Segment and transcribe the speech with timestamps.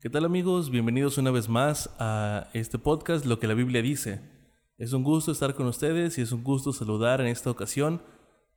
[0.00, 0.70] ¿Qué tal amigos?
[0.70, 4.22] Bienvenidos una vez más a este podcast Lo que la Biblia dice.
[4.78, 8.00] Es un gusto estar con ustedes y es un gusto saludar en esta ocasión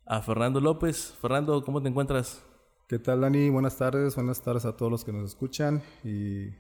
[0.06, 1.14] a Fernando López.
[1.22, 2.42] Fernando, ¿cómo te encuentras?
[2.88, 3.50] ¿Qué tal Dani?
[3.50, 6.52] Buenas tardes, buenas tardes a todos los que nos escuchan y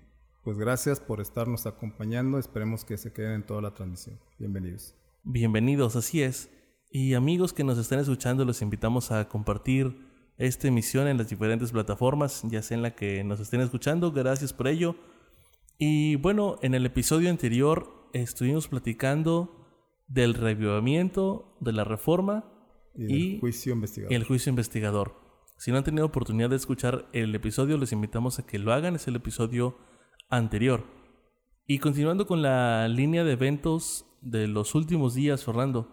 [0.43, 2.38] pues gracias por estarnos acompañando.
[2.38, 4.20] Esperemos que se queden en toda la transmisión.
[4.38, 4.95] Bienvenidos.
[5.23, 6.50] Bienvenidos, así es.
[6.91, 11.72] Y amigos que nos estén escuchando, los invitamos a compartir esta emisión en las diferentes
[11.72, 14.12] plataformas, ya sea en la que nos estén escuchando.
[14.12, 14.96] Gracias por ello.
[15.78, 19.64] Y bueno, en el episodio anterior estuvimos platicando
[20.08, 22.46] del revivimiento, de la reforma
[22.96, 24.14] y, el juicio investigador.
[24.14, 25.16] el juicio investigador.
[25.58, 28.95] Si no han tenido oportunidad de escuchar el episodio, les invitamos a que lo hagan.
[28.95, 29.78] Es el episodio
[30.30, 30.84] anterior.
[31.66, 35.88] Y continuando con la línea de eventos de los últimos días, Fernando,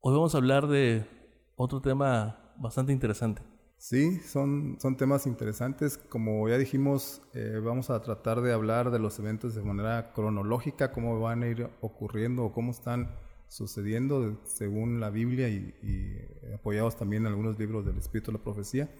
[0.00, 1.06] hoy vamos a hablar de
[1.54, 3.42] otro tema bastante interesante.
[3.78, 5.96] Sí, son, son temas interesantes.
[5.96, 10.92] Como ya dijimos, eh, vamos a tratar de hablar de los eventos de manera cronológica,
[10.92, 13.10] cómo van a ir ocurriendo o cómo están
[13.48, 15.74] sucediendo según la Biblia y,
[16.54, 18.90] apoyados también en algunos libros del Espíritu de la Profecía.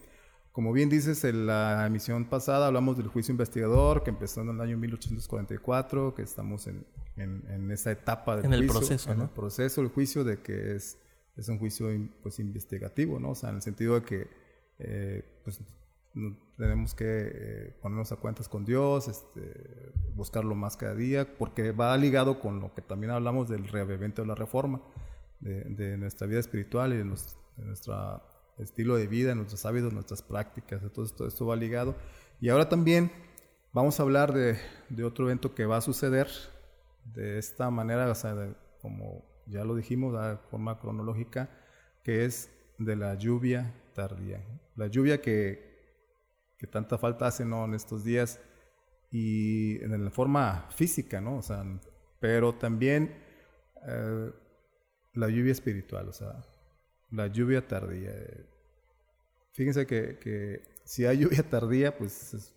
[0.51, 4.61] Como bien dices, en la emisión pasada hablamos del juicio investigador que empezó en el
[4.61, 6.85] año 1844, que estamos en,
[7.15, 10.97] en, esa etapa del en el proceso, en el proceso del juicio de que es
[11.35, 11.87] es un juicio
[12.21, 13.31] pues, investigativo, ¿no?
[13.31, 14.27] O sea, en el sentido de que
[14.79, 15.59] eh, pues,
[16.57, 21.95] tenemos que eh, ponernos a cuentas con Dios, este, buscarlo más cada día, porque va
[21.97, 24.81] ligado con lo que también hablamos del reavivamiento de la reforma,
[25.39, 28.21] de, nuestra vida espiritual y de, nuestro
[28.59, 31.95] estilo de vida, nuestros hábitos, nuestras prácticas, entonces todo esto va ligado.
[32.39, 33.11] Y ahora también
[33.73, 34.59] vamos a hablar de,
[35.03, 36.27] otro evento que va a suceder
[37.05, 41.49] de esta manera, o sea, como ya lo dijimos de forma cronológica,
[42.03, 44.41] que es de la lluvia tardía.
[44.75, 47.65] La lluvia que, que tanta falta hace ¿no?
[47.65, 48.39] en estos días
[49.11, 51.37] y en la forma física, ¿no?
[51.37, 51.63] O sea,
[52.19, 53.13] pero también
[53.87, 54.31] eh,
[55.13, 56.41] la lluvia espiritual, o sea,
[57.11, 58.13] la lluvia tardía.
[59.51, 62.53] Fíjense que, que si hay lluvia tardía, pues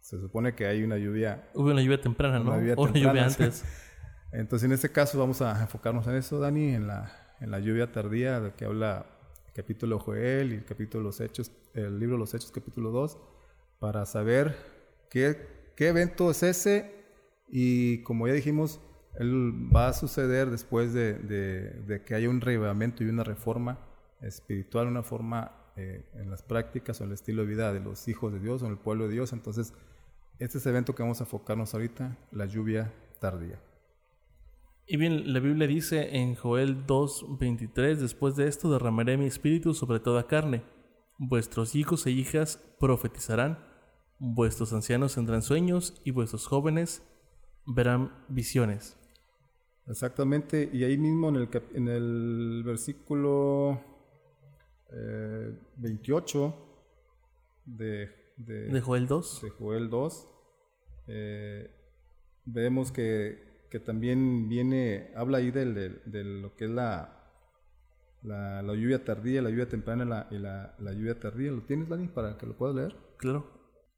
[0.00, 1.48] se, supone que hay una lluvia...
[1.54, 2.52] Hubo una lluvia temprana, ¿no?
[2.52, 3.64] o una lluvia antes.
[4.32, 7.92] Entonces, en este caso vamos a enfocarnos en eso, Dani, en la, en la lluvia
[7.92, 9.04] tardía, de que habla
[9.46, 13.18] el capítulo Joel y el capítulo Los Hechos, el libro Los Hechos, capítulo 2,
[13.78, 14.56] para saber
[15.10, 16.94] qué, qué evento es ese
[17.48, 18.80] y como ya dijimos,
[19.18, 23.78] él va a suceder después de, de, que haya un revivamiento y una reforma
[24.22, 28.08] espiritual, una forma eh, en las prácticas o en el estilo de vida de los
[28.08, 29.34] hijos de Dios o en el pueblo de Dios.
[29.34, 29.74] Entonces,
[30.38, 32.90] este es el evento que vamos a enfocarnos ahorita, la lluvia
[33.20, 33.60] tardía.
[34.92, 40.00] Y bien, la Biblia dice en Joel 2:23, después de esto derramaré mi espíritu sobre
[40.00, 40.62] toda carne.
[41.16, 43.58] Vuestros hijos e hijas profetizarán,
[44.18, 47.02] vuestros ancianos tendrán sueños y vuestros jóvenes
[47.64, 48.98] verán visiones.
[49.86, 53.80] Exactamente, y ahí mismo en el, en el versículo
[54.90, 56.50] 28 eh,
[57.64, 60.28] de, de, Joel 2, de Joel 2
[61.06, 61.70] eh,
[62.44, 65.64] vemos que que también viene, habla ahí de
[66.04, 67.22] lo que es la,
[68.22, 71.50] la, lluvia tardía, la lluvia temprana y la, lluvia tardía.
[71.50, 72.94] ¿Lo tienes, Dani, para que lo puedas leer?
[73.16, 73.50] Claro.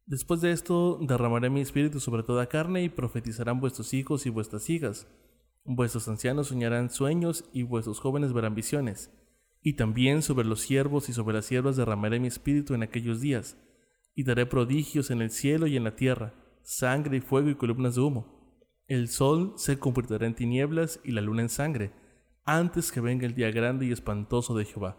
[0.06, 4.70] Después de esto derramaré mi espíritu sobre toda carne y profetizarán vuestros hijos y vuestras
[4.70, 5.08] hijas.
[5.64, 9.10] Vuestros ancianos soñarán sueños y vuestros jóvenes verán visiones.
[9.60, 13.56] Y también sobre los siervos y sobre las siervas derramaré mi espíritu en aquellos días.
[14.14, 17.96] Y daré prodigios en el cielo y en la tierra, sangre y fuego y columnas
[17.96, 18.43] de humo.
[18.86, 21.92] El sol se convertirá en tinieblas y la luna en sangre,
[22.44, 24.98] antes que venga el día grande y espantoso de Jehová.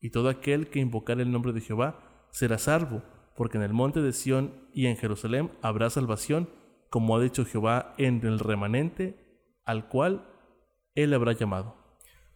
[0.00, 3.02] Y todo aquel que invocar el nombre de Jehová será salvo,
[3.36, 6.48] porque en el monte de Sión y en Jerusalén habrá salvación,
[6.88, 9.18] como ha dicho Jehová en el remanente,
[9.66, 10.26] al cual
[10.94, 11.76] él habrá llamado.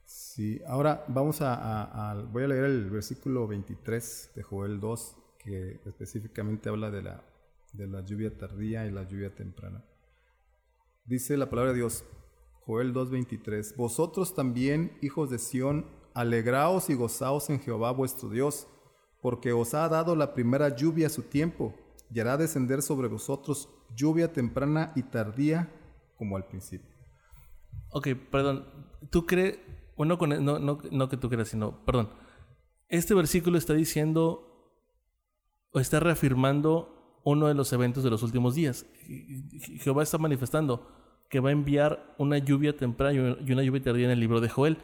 [0.05, 6.69] Sí, ahora vamos a, voy a leer el versículo 23 de Joel 2, que específicamente
[6.69, 7.24] habla de la,
[7.72, 9.83] de la lluvia tardía y la lluvia temprana.
[11.10, 12.04] Dice la palabra de Dios,
[12.65, 18.68] Joel 2.23, Vosotros también, hijos de Sión, alegraos y gozaos en Jehová vuestro Dios,
[19.21, 21.74] porque os ha dado la primera lluvia a su tiempo,
[22.15, 25.74] y hará descender sobre vosotros lluvia temprana y tardía
[26.16, 26.95] como al principio.
[27.91, 28.68] Ok, perdón,
[29.10, 29.59] tú crees,
[29.97, 32.10] bueno, no, no, no que tú creas, sino, perdón,
[32.86, 34.78] este versículo está diciendo
[35.72, 38.86] o está reafirmando uno de los eventos de los últimos días.
[39.80, 40.99] Jehová está manifestando
[41.30, 44.48] que va a enviar una lluvia temprana y una lluvia tardía en el libro de
[44.50, 44.77] Joel.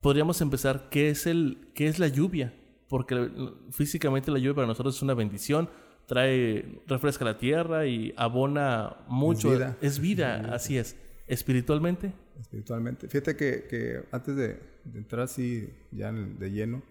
[0.00, 2.52] Podríamos empezar, ¿qué es, el, qué es la lluvia?
[2.88, 3.30] Porque
[3.70, 5.70] físicamente la lluvia para nosotros es una bendición,
[6.06, 9.52] trae, refresca la tierra y abona mucho.
[9.52, 9.76] Es vida.
[9.80, 10.96] Es vida, así es.
[11.26, 12.12] Espiritualmente.
[12.38, 13.08] Espiritualmente.
[13.08, 16.82] Fíjate que, que antes de, de entrar así ya en- de lleno,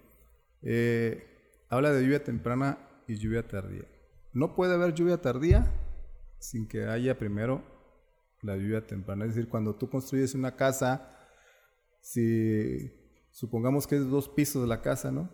[0.63, 1.24] eh,
[1.69, 3.83] habla de lluvia temprana y lluvia tardía.
[4.31, 5.71] No puede haber lluvia tardía
[6.39, 7.62] sin que haya primero
[8.44, 9.25] la lluvia temprana.
[9.25, 11.18] Es decir, cuando tú construyes una casa,
[12.01, 12.92] si
[13.31, 15.30] supongamos que es dos pisos la casa, ¿no?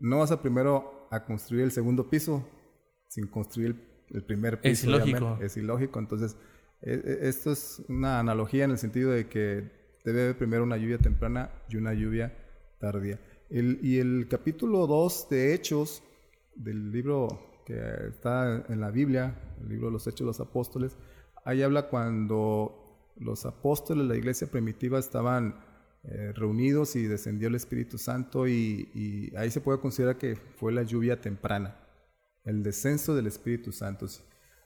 [0.00, 2.48] No vas a primero a construir el segundo piso
[3.08, 3.70] sin construir
[4.10, 4.72] el, el primer piso.
[4.72, 5.38] Es ilógico.
[5.42, 5.98] Es ilógico.
[5.98, 6.36] Entonces,
[6.82, 9.70] e- e- esto es una analogía en el sentido de que
[10.04, 12.34] debe haber primero una lluvia temprana y una lluvia
[12.80, 13.20] tardía.
[13.50, 16.02] El- y el capítulo 2 de Hechos,
[16.54, 17.78] del libro que
[18.08, 20.96] está en la Biblia, el libro de los Hechos de los Apóstoles,
[21.44, 25.54] ahí habla cuando los apóstoles de la iglesia primitiva estaban
[26.04, 30.82] eh, reunidos y descendió el Espíritu Santo y, ahí se puede considerar que fue la
[30.82, 31.76] lluvia temprana,
[32.44, 34.06] el descenso del Espíritu Santo.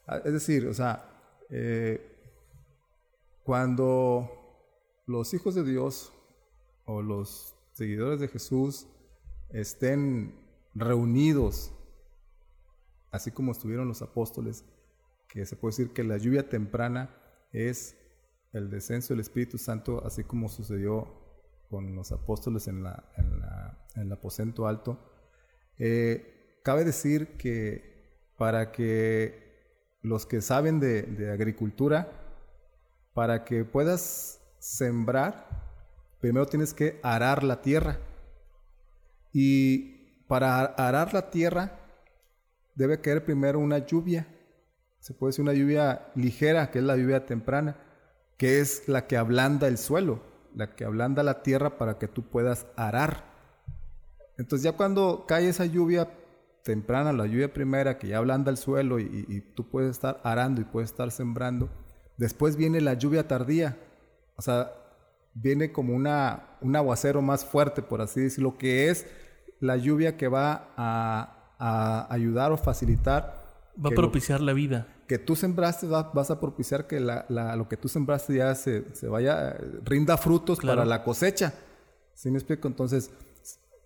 [0.07, 1.05] Ah, Es decir, o sea,
[1.51, 2.01] eh,
[3.45, 4.31] cuando
[5.07, 6.13] los hijos de Dios
[6.85, 8.87] o los seguidores de Jesús
[9.51, 10.35] estén
[10.75, 11.73] reunidos,
[13.11, 14.65] así como estuvieron los apóstoles,
[15.33, 17.09] que se puede decir que la lluvia temprana
[17.53, 17.97] es
[18.53, 21.09] el descenso del Espíritu Santo, así como sucedió
[21.71, 24.99] con los apóstoles en, la, en, la- en el aposento alto.
[25.79, 32.13] Eh, cabe decir que para que los que saben de, de agricultura,
[33.15, 35.49] para que puedas sembrar,
[36.21, 37.99] primero tienes que arar la tierra.
[39.33, 41.79] Y para arar la tierra
[42.75, 44.27] debe caer primero una lluvia.
[45.03, 47.77] Se puede decir una lluvia ligera, que es la lluvia temprana,
[48.37, 50.23] que es la que ablanda el suelo,
[50.55, 53.25] la que ablanda la tierra para que tú puedas arar.
[54.39, 56.09] Entonces ya cuando cae esa lluvia
[56.63, 60.65] temprana, la lluvia primera, que ya ablanda el suelo y, tú puedes estar arando y
[60.65, 61.69] puedes estar sembrando,
[62.17, 63.77] después viene la lluvia tardía.
[64.37, 64.71] O sea,
[65.35, 69.05] viene como una, un aguacero más fuerte, por así decirlo, que es
[69.59, 73.42] la lluvia que va a, a ayudar o facilitar
[73.77, 74.87] Va a lo- propiciar la vida.
[75.09, 78.55] que tú sembraste, va- vas a propiciar que la- la- lo que tú sembraste ya
[78.55, 80.79] se, se vaya, eh, rinda frutos Claro.
[80.79, 81.53] para la cosecha.
[82.15, 82.67] ¿Sí me explico?
[82.69, 83.11] Entonces,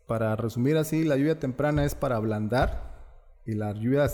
[0.06, 2.94] para resumir así, la lluvia temprana es para ablandar
[3.44, 4.06] y la lluvia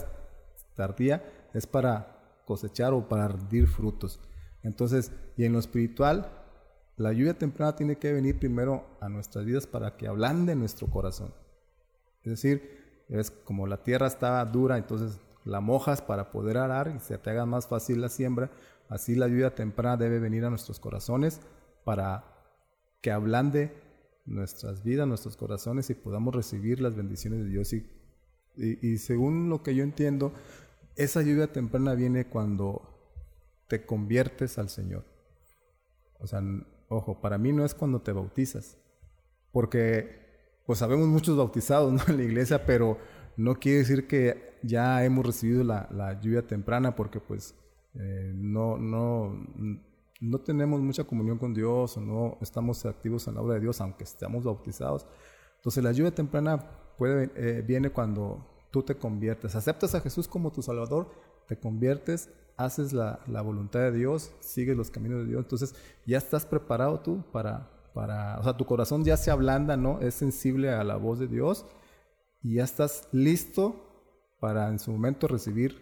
[0.75, 1.23] tardía
[1.53, 4.21] es para cosechar o para rendir frutos.
[4.63, 6.31] Entonces, y en lo espiritual,
[6.97, 11.35] la lluvia temprana tiene que venir primero a nuestras vidas para que ablande nuestro corazón.
[12.23, 17.01] Es decir, es como la tierra está dura, entonces la mojas para poder arar y
[17.01, 18.51] se te haga más fácil la siembra.
[18.89, 21.41] Así la lluvia temprana debe venir a nuestros corazones
[21.85, 22.25] para
[23.01, 23.73] que ablande
[24.25, 27.73] nuestras vidas, nuestros corazones y podamos recibir las bendiciones de Dios.
[27.73, 27.87] Y,
[28.57, 30.33] y- y según lo que yo entiendo,
[30.95, 32.89] esa lluvia temprana viene cuando
[33.69, 35.05] te conviertes al Señor.
[36.21, 36.41] O sea,
[36.89, 38.77] ojo, para mí no es cuando te bautizas,
[39.51, 40.21] porque
[40.67, 42.01] pues sabemos muchos bautizados ¿no?
[42.09, 42.99] en la iglesia, pero
[43.37, 47.55] no quiere decir que ya hemos recibido la, la lluvia temprana, porque pues
[47.95, 49.47] eh, no, no,
[50.21, 53.81] no tenemos mucha comunión con Dios o no estamos activos en la obra de Dios,
[53.81, 55.07] aunque estemos bautizados.
[55.57, 56.59] Entonces la lluvia temprana
[56.97, 61.11] puede, eh, viene cuando tú te conviertes, aceptas a Jesús como tu Salvador,
[61.47, 65.75] te conviertes, haces la, la voluntad de Dios, sigues los caminos de Dios, entonces
[66.07, 70.01] ya estás preparado tú para, para, o sea, tu corazón ya se ablanda, ¿no?
[70.01, 71.67] Es sensible a la voz de Dios
[72.43, 73.92] y ya estás listo
[74.43, 75.81] para en su momento recibir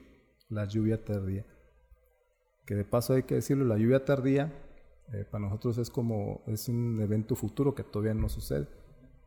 [0.50, 1.47] la lluvia tardía.
[2.67, 4.52] Que de paso hay que decirlo, la lluvia tardía
[5.14, 8.69] eh, para nosotros es como, es un evento futuro que todavía no sucede.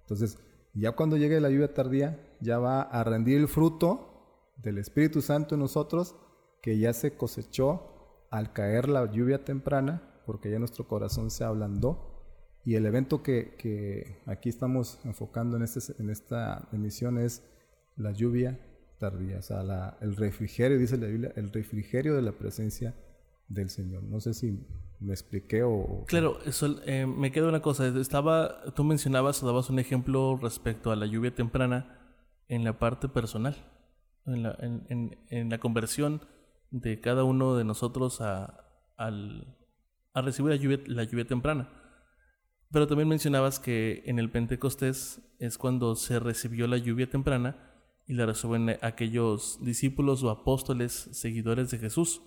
[0.01, 0.37] Entonces,
[0.75, 5.55] ya cuando llegue la lluvia tardía, ya va a rendir el fruto del Espíritu Santo
[5.55, 6.15] en nosotros,
[6.61, 12.21] que ya se cosechó al caer la lluvia temprana, porque ya nuestro corazón se ablandó.
[12.65, 17.41] Y el evento que, que aquí estamos enfocando en, este, en esta emisión es
[17.97, 18.59] la lluvia
[19.03, 22.93] tardía, o sea, la- el refrigerio, dice la Biblia, el refrigerio de la presencia
[23.49, 24.03] del Señor.
[24.03, 24.47] No sé si
[24.99, 27.85] me expliqué o- Claro, eso, eh, me queda una cosa.
[27.87, 28.33] Estaba,
[28.75, 31.77] tú mencionabas o dabas un ejemplo respecto a la lluvia temprana
[32.47, 33.55] en la parte personal,
[34.25, 36.21] en la, en, en- en la conversión
[36.71, 38.59] de cada uno de nosotros a,
[38.97, 39.57] al-
[40.13, 41.69] a recibir la lluvia, la lluvia temprana.
[42.71, 47.72] Pero también mencionabas que en el Pentecostés es cuando se recibió la lluvia temprana
[48.07, 52.21] y la reciben aquellos discípulos o apóstoles seguidores de Jesús.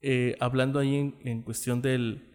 [0.00, 2.28] Eh, hablando ahí en, en cuestión del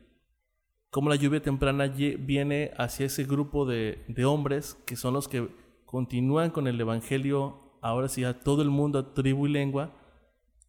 [0.89, 5.47] cómo la lluvia temprana viene hacia ese grupo de, de hombres que son los que
[5.85, 9.93] continúan con el Evangelio ahora sí a todo el mundo, a tribu y lengua.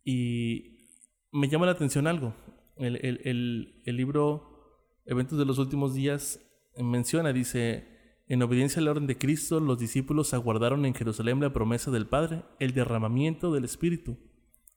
[0.04, 0.88] Y
[1.32, 2.34] me llama la atención algo.
[2.76, 4.48] El, el, el, el libro
[5.04, 6.40] Eventos de los Últimos Días
[6.76, 7.97] menciona, dice,
[8.28, 12.06] en obediencia a la orden de Cristo, los discípulos aguardaron en Jerusalén la promesa del
[12.06, 14.18] Padre, el derramamiento del Espíritu.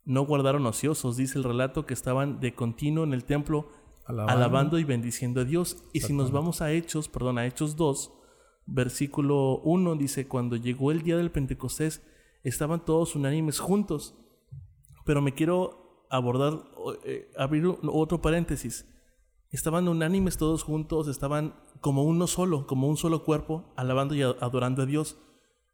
[0.05, 3.70] No guardaron ociosos, dice el relato, que estaban de continuo en el templo
[4.05, 5.84] alabando, y bendiciendo a Dios.
[5.93, 8.13] Y si nos vamos a Hechos, perdón, a Hechos 2,
[8.67, 12.01] versículo 1, dice, cuando llegó el día del Pentecostés,
[12.43, 14.15] estaban todos unánimes juntos.
[15.05, 16.63] Pero me quiero abordar,
[17.03, 18.88] eh, abrir otro paréntesis.
[19.50, 24.84] Estaban unánimes todos juntos, estaban como uno solo, como un solo cuerpo, alabando y adorando
[24.84, 25.18] a Dios.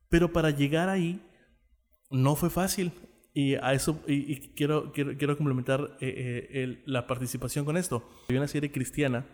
[0.10, 1.22] Pero para llegar ahí
[2.10, 2.92] no fue fácil.
[3.34, 8.04] Y a eso y, quiero, quiero, quiero, complementar eh, eh, la participación con esto.
[8.30, 9.28] Hay una serie cristiana,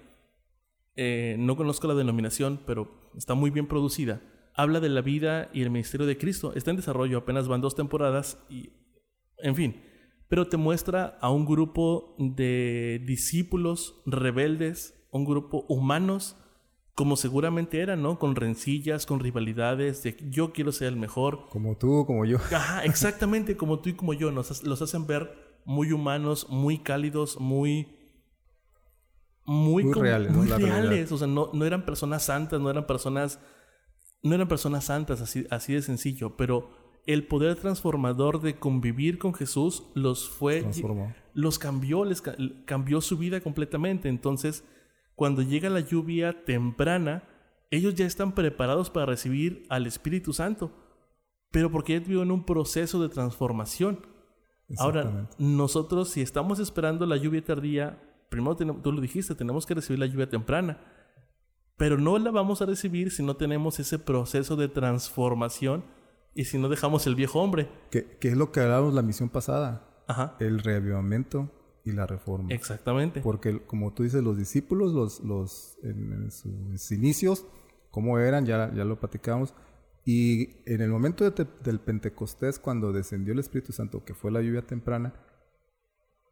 [0.97, 4.21] eh, no conozco la denominación, pero está muy bien producida.
[4.55, 6.53] Habla de la vida y el ministerio de Cristo.
[6.53, 8.71] Está en desarrollo, apenas van dos temporadas y,
[9.37, 9.81] en fin,
[10.27, 16.35] pero te muestra a un grupo de discípulos rebeldes, un grupo humanos,
[16.95, 18.19] como seguramente eran, ¿no?
[18.19, 21.47] Con rencillas, con rivalidades, de yo quiero ser el mejor.
[21.49, 22.37] Como tú, como yo.
[22.51, 24.31] Ajá, exactamente, como tú y como yo.
[24.31, 27.99] Nos, los hacen ver muy humanos, muy cálidos, muy...
[29.45, 31.11] Muy, reales, muy reales.
[31.11, 33.39] O sea, no, no eran personas santas, no eran personas...
[34.21, 36.69] No eran personas santas, así, así de sencillo, pero
[37.05, 40.65] el poder transformador de convivir con Jesús los fue,
[41.33, 42.23] los cambió, les
[42.65, 44.07] cambió su vida completamente.
[44.07, 44.63] Entonces,
[45.15, 47.23] cuando llega la lluvia temprana,
[47.71, 50.71] ellos ya están preparados para recibir al Espíritu Santo,
[51.51, 54.05] pero porque ya en un proceso de transformación.
[54.77, 59.99] Ahora, nosotros si estamos esperando la lluvia tardía, primero tú lo dijiste, tenemos que recibir
[59.99, 60.79] la lluvia temprana,
[61.77, 65.83] pero no la vamos a recibir si no tenemos ese proceso de transformación
[66.33, 67.69] y si no dejamos el viejo hombre.
[67.91, 70.03] Que, es lo que hablábamos la misión pasada.
[70.07, 70.35] Ajá.
[70.39, 71.51] El reavivamiento
[71.83, 72.53] y la reforma.
[72.53, 73.21] Exactamente.
[73.21, 77.45] Porque como tú dices, los discípulos, los, los, en, sus inicios,
[77.91, 79.53] cómo eran, ya, ya lo platicamos.
[80.05, 84.65] Y en el momento del Pentecostés, cuando descendió el Espíritu Santo, que fue la lluvia
[84.65, 85.13] temprana,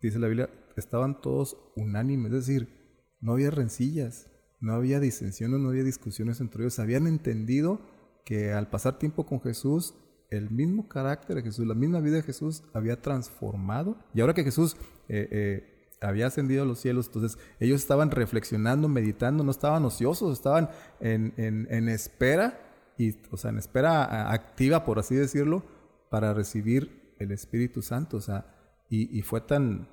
[0.01, 2.81] dice la Biblia, estaban todos unánimes, es decir,
[3.21, 4.29] no había rencillas,
[4.59, 7.79] no había disensiones, no había discusiones entre ellos, habían entendido
[8.25, 9.95] que al pasar tiempo con Jesús,
[10.31, 13.97] el mismo carácter de Jesús, la misma vida de Jesús había transformado.
[14.13, 14.77] Y ahora que Jesús
[15.09, 20.33] eh, eh, había ascendido a los cielos, entonces ellos estaban reflexionando, meditando, no estaban ociosos,
[20.33, 20.69] estaban
[21.01, 22.59] en, en, espera,
[22.97, 25.63] y, o sea, en espera activa, por así decirlo,
[26.09, 28.17] para recibir el Espíritu Santo.
[28.17, 28.45] O sea,
[28.89, 29.89] y, fue tan,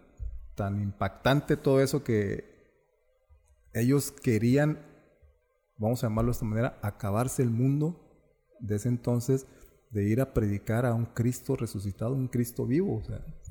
[0.54, 2.58] tan impactante todo eso que
[3.72, 4.78] ellos querían,
[5.76, 8.04] vamos a llamarlo de esta manera, acabarse el mundo
[8.60, 9.46] de ese entonces
[9.90, 13.02] de ir a predicar a un Cristo resucitado, un Cristo vivo.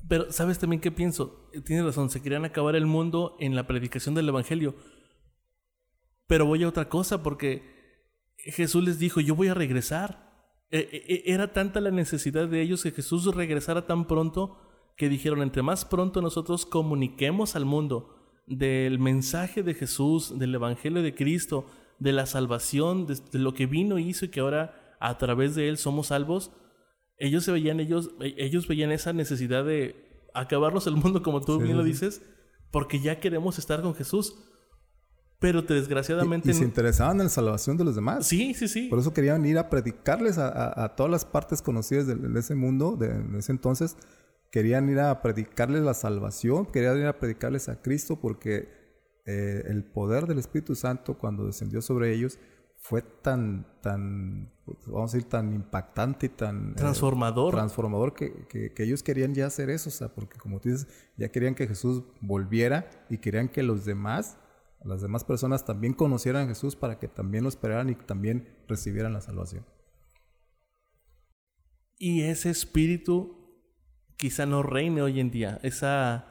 [0.07, 1.49] Pero, ¿sabes también qué pienso?
[1.65, 4.75] Tienes razón, se querían acabar el mundo en la predicación del Evangelio.
[6.27, 7.63] Pero voy a otra cosa, porque
[8.37, 10.27] Jesús les dijo, yo voy a regresar.
[10.69, 14.57] E, e, e, era tanta la necesidad de ellos que Jesús regresara tan pronto
[14.95, 18.15] que dijeron, entre más pronto nosotros comuniquemos al mundo
[18.47, 21.67] del mensaje de Jesús, del Evangelio de Cristo,
[21.99, 25.69] de la salvación, de, de lo que vino, hizo y que ahora a través de
[25.69, 26.51] él somos salvos,
[27.17, 31.77] ellos se veían, ellos, ellos veían esa necesidad de acabarnos el mundo, como tú bien
[31.77, 32.21] lo dices,
[32.71, 34.35] porque ya queremos estar con Jesús.
[35.39, 36.49] Pero desgraciadamente...
[36.49, 38.25] Y, se interesaban en la salvación de los demás.
[38.25, 38.87] Sí, sí, sí.
[38.89, 43.37] Por eso querían ir a predicarles a, todas las partes conocidas de, ese mundo, de,
[43.37, 43.97] ese entonces.
[44.51, 48.69] Querían ir a predicarles la salvación, querían ir a predicarles a Cristo porque
[49.25, 52.39] eh, el poder del Espíritu Santo cuando descendió sobre ellos
[52.79, 56.71] fue tan, tan, pues, vamos a decir, tan impactante y tan...
[56.71, 57.53] Eh, transformador.
[57.53, 61.29] transformador que, que, ellos querían ya hacer eso, o sea, porque como tú dices, ya
[61.29, 64.37] querían que Jesús volviera y querían que los demás,
[64.85, 69.13] las demás personas también conocieran a Jesús para que también lo esperaran y también recibieran
[69.13, 69.65] la salvación.
[71.97, 73.37] Y ese espíritu
[74.17, 76.25] quizá no reine hoy en día, esa,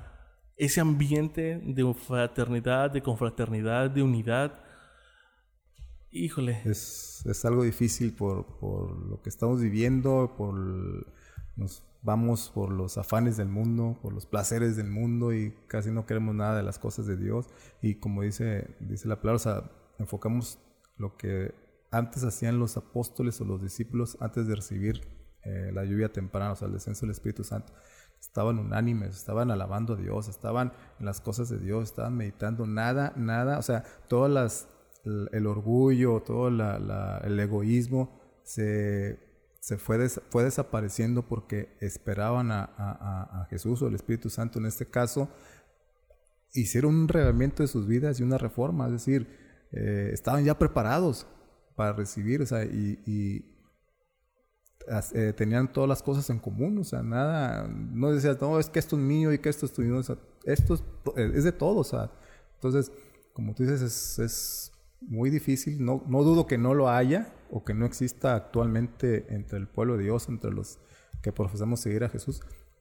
[0.56, 4.62] ese ambiente de fraternidad, de confraternidad, de unidad,
[6.10, 6.62] Híjole.
[6.64, 10.54] Es, es algo difícil por, por, lo que estamos viviendo, por
[11.56, 16.06] nos vamos por los afanes del mundo, por los placeres del mundo y casi no
[16.06, 17.48] queremos nada de las cosas de Dios.
[17.82, 20.58] Y como dice, dice la palabra, o sea, enfocamos
[20.96, 21.52] lo que
[21.90, 25.00] antes hacían los apóstoles o los discípulos antes de recibir
[25.42, 27.72] eh, la lluvia temprana, o sea, el descenso del Espíritu Santo.
[28.20, 33.12] Estaban unánimes, estaban alabando a Dios, estaban en las cosas de Dios, estaban meditando, nada,
[33.16, 34.68] nada, o sea, todas las
[35.06, 39.18] el, orgullo, todo el egoísmo se,
[39.66, 45.28] se fue, fue desapareciendo porque esperaban a, Jesús o el Espíritu Santo en este caso,
[46.54, 49.28] hicieron un reglamento de sus vidas y una reforma, es decir,
[49.72, 51.26] eh, estaban ya preparados
[51.74, 53.52] para recibir, o sea, y,
[55.14, 58.78] eh, tenían todas las cosas en común, o sea, nada, no decías, no, es que
[58.78, 60.00] esto es mío y que esto es tuyo,
[60.44, 60.74] esto
[61.16, 62.12] es, de todo, o sea,
[62.54, 62.92] entonces,
[63.32, 67.64] como tú dices, es, es muy difícil, no, no dudo que no lo haya o
[67.64, 70.78] que no exista actualmente entre el pueblo de Dios, entre los
[71.22, 72.40] que profesamos seguir a Jesús,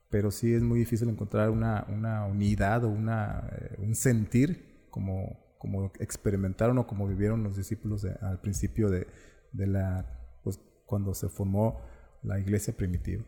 [0.09, 5.57] pero sí es muy difícil encontrar una, una unidad o una, eh, un sentir como,
[5.57, 9.07] como experimentaron o como vivieron los discípulos al principio de,
[9.51, 11.81] de, la, pues cuando se formó
[12.23, 13.23] la iglesia primitiva.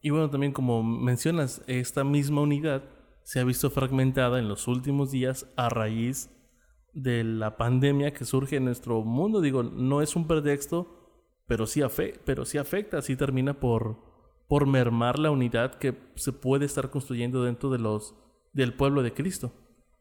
[0.00, 2.84] Y bueno, también como mencionas, esta misma unidad
[3.24, 6.30] se ha visto fragmentada en los últimos días a raíz
[6.92, 9.40] de la pandemia que surge en nuestro mundo.
[9.40, 10.86] Digo, no es un pretexto,
[11.46, 11.82] pero sí,
[12.24, 13.96] pero sí afecta, sí termina por,
[14.48, 18.14] por mermar la unidad que se puede estar construyendo dentro de los,
[18.52, 19.52] del pueblo de Cristo.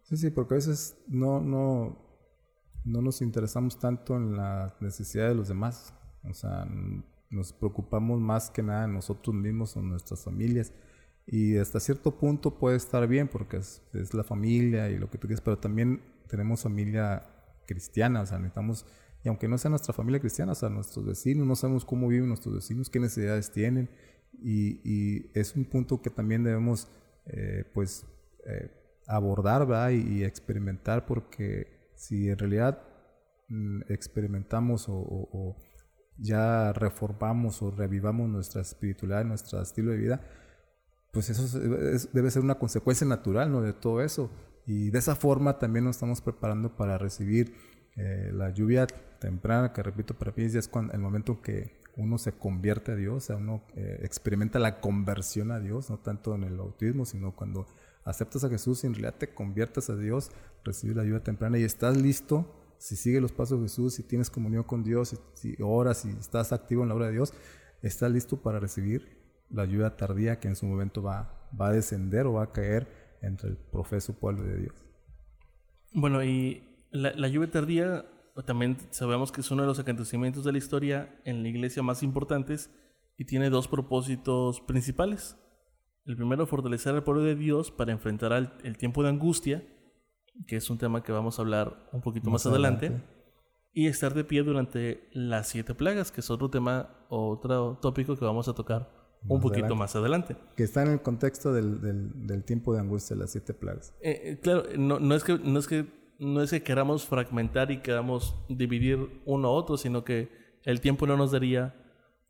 [0.03, 1.97] Sí, sí, porque a veces no, no,
[2.85, 5.93] no nos interesamos tanto en la necesidad de los demás.
[6.23, 6.65] O sea,
[7.29, 10.73] nos preocupamos más que nada en nosotros mismos o nuestras familias.
[11.25, 15.17] Y hasta cierto punto puede estar bien porque es, es la familia y lo que
[15.17, 17.23] tú quieres, pero también tenemos familia
[17.65, 18.85] cristiana, o sea, necesitamos,
[19.23, 22.29] y aunque no sea nuestra familia cristiana, o sea, nuestros vecinos, no sabemos cómo viven
[22.29, 23.89] nuestros vecinos, qué necesidades tienen,
[24.39, 26.87] y, es un punto que también debemos,
[27.25, 28.05] eh, pues,
[28.45, 28.71] eh,
[29.07, 29.91] abordar, ¿verdad?
[29.91, 32.83] Y, experimentar, porque si en realidad
[33.49, 35.55] mm, experimentamos o,
[36.19, 40.21] ya reformamos o revivamos nuestra espiritualidad, nuestro estilo de vida,
[41.11, 41.59] pues eso
[42.11, 43.61] debe ser una consecuencia natural, ¿no?
[43.61, 44.31] De todo eso.
[44.67, 47.55] Y de esa forma también nos estamos preparando para recibir
[47.95, 52.33] eh, la lluvia temprana, que repito, para mí es cuando, el momento que uno se
[52.33, 56.43] convierte a Dios, o sea, uno eh, experimenta la conversión a Dios, no tanto en
[56.43, 57.65] el bautismo, sino cuando
[58.03, 60.31] aceptas a Jesús y en realidad te conviertes a Dios,
[60.65, 64.29] recibes la lluvia temprana y estás listo, si sigues los pasos de Jesús, si tienes
[64.29, 67.33] comunión con Dios, si, si oras, si estás activo en la obra de Dios,
[67.81, 69.17] estás listo para recibir
[69.49, 72.87] la lluvia tardía que en su momento va, va a descender o va a caer
[73.21, 74.85] entre el profeso pueblo de Dios.
[75.93, 78.05] Bueno, y la, lluvia tardía
[78.45, 82.03] también sabemos que es uno de los acontecimientos de la historia en la iglesia más
[82.03, 82.69] importantes
[83.17, 85.37] y tiene dos propósitos principales.
[86.05, 89.67] El primero, fortalecer al pueblo de Dios para enfrentar el tiempo de angustia,
[90.45, 93.01] que es un tema que vamos a hablar un poquito más, adelante.
[93.73, 98.23] y estar de pie durante las siete plagas, que es otro tema, otro tópico que
[98.23, 98.96] vamos a tocar
[99.27, 100.35] un poquito más adelante.
[100.55, 101.81] Que está en el contexto del,
[102.27, 103.93] del, tiempo de angustia, las siete plagas.
[104.01, 105.85] Eh, eh, claro, no, no, es que, no, es que,
[106.19, 110.29] no es que queramos fragmentar y queramos dividir uno a otro, sino que
[110.63, 111.75] el tiempo no nos daría,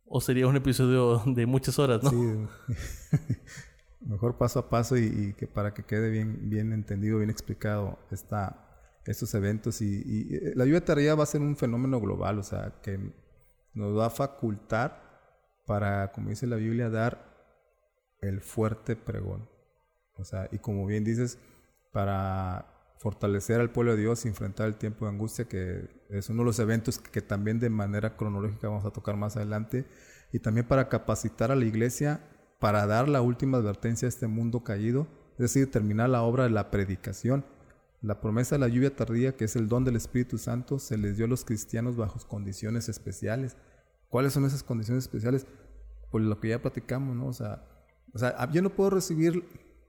[0.06, 2.10] o sería un episodio de muchas horas, ¿no?
[2.10, 2.17] Sí.
[4.00, 8.63] Mejor paso a paso y, que para que quede bien, bien entendido, bien explicado esta,
[9.06, 9.82] estos eventos.
[9.82, 13.12] Y, y eh, la lluvia tardía va a ser un fenómeno global, o sea, que
[13.73, 15.07] nos va a facultar
[15.68, 17.38] para, como dice la Biblia, dar
[18.22, 19.48] el fuerte pregón.
[20.16, 21.38] O sea, y como bien dices,
[21.92, 26.42] para fortalecer al pueblo de Dios y enfrentar el tiempo de angustia, que es uno
[26.42, 29.86] de los eventos que, también de manera cronológica vamos a tocar más adelante,
[30.32, 32.22] y también para capacitar a la iglesia
[32.60, 36.50] para dar la última advertencia a este mundo caído, es decir, terminar la obra de
[36.50, 37.46] la predicación.
[38.02, 41.18] La promesa de la lluvia tardía, que es el don del Espíritu Santo, se les
[41.18, 43.58] dio a los cristianos bajo condiciones especiales.
[44.10, 45.46] ¿Cuáles son esas condiciones especiales?
[46.12, 47.28] Pues lo que ya platicamos, ¿no?
[47.28, 47.63] O sea,
[48.13, 49.43] o sea, yo no puedo recibir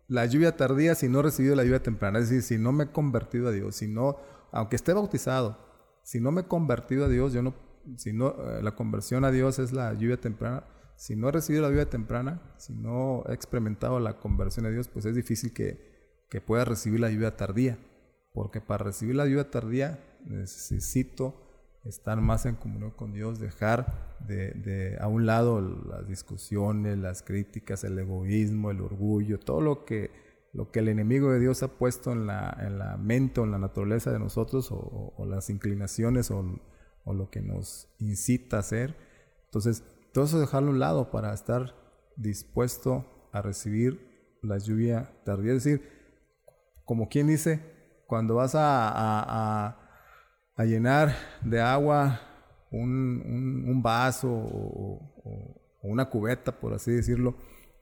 [0.09, 2.18] la lluvia tardía si no he recibido la lluvia temprana.
[2.18, 4.16] Es decir, si no me he convertido a Dios, si no,
[4.50, 5.59] aunque esté bautizado,
[6.02, 7.54] si no me he convertido a Dios, yo no,
[7.96, 10.64] si no, eh, la conversión a Dios es la lluvia temprana.
[10.96, 14.88] Si no he recibido la lluvia temprana, si no he experimentado la conversión a Dios,
[14.88, 17.78] pues es difícil que, que pueda recibir la lluvia tardía.
[18.33, 21.47] Porque para recibir la lluvia tardía necesito
[21.88, 27.85] estar más en comunión con Dios, dejar de, a un lado las discusiones, las críticas,
[27.85, 30.11] el egoísmo, el orgullo, todo lo que,
[30.53, 33.53] lo que el enemigo de Dios ha puesto en la, en la mente o en
[33.53, 36.44] la naturaleza de nosotros, o, las inclinaciones o,
[37.07, 38.94] lo que nos incita a hacer.
[39.46, 41.74] Entonces, todo eso dejarlo a un lado para estar
[42.16, 45.55] dispuesto a recibir la lluvia tardía.
[45.55, 45.88] Es decir,
[46.85, 47.61] como quien dice,
[48.07, 49.88] cuando vas a
[50.64, 52.21] llenar de agua
[52.71, 55.01] un, vaso o,
[55.83, 57.37] una cubeta, por así decirlo,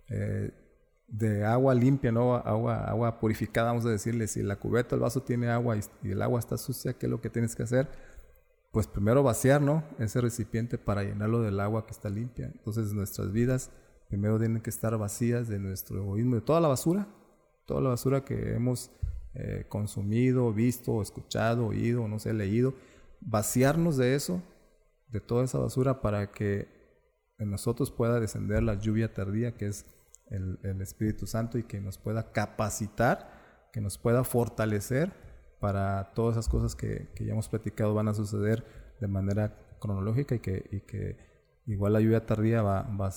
[0.09, 0.51] eh,
[1.09, 2.35] de agua limpia, ¿no?
[2.35, 4.27] Agua, agua purificada, vamos a decirle.
[4.27, 7.21] Si la cubeta, el vaso tiene agua y, el agua está sucia, ¿qué es lo
[7.21, 7.89] que tienes que hacer?
[8.77, 9.63] pues primero vaciar.
[9.99, 12.51] Ese recipiente para llenarlo del agua que está limpia.
[12.55, 13.71] Entonces nuestras vidas
[14.09, 17.09] primero tienen que estar vacías de nuestro egoísmo, de toda la basura,
[17.65, 18.91] toda la basura que hemos
[19.39, 22.75] eh, consumido, visto, escuchado, oído, no sé, leído,
[23.21, 24.43] vaciarnos de eso,
[25.09, 26.69] de toda esa basura para que
[27.39, 29.85] en nosotros pueda descender la lluvia tardía que es
[30.31, 35.13] el, Espíritu Santo y que nos pueda capacitar, que nos pueda fortalecer
[35.61, 38.65] para todas esas cosas que, ya hemos platicado van a suceder
[39.01, 41.19] de manera cronológica y que, que
[41.67, 43.11] igual la lluvia tardía va, va,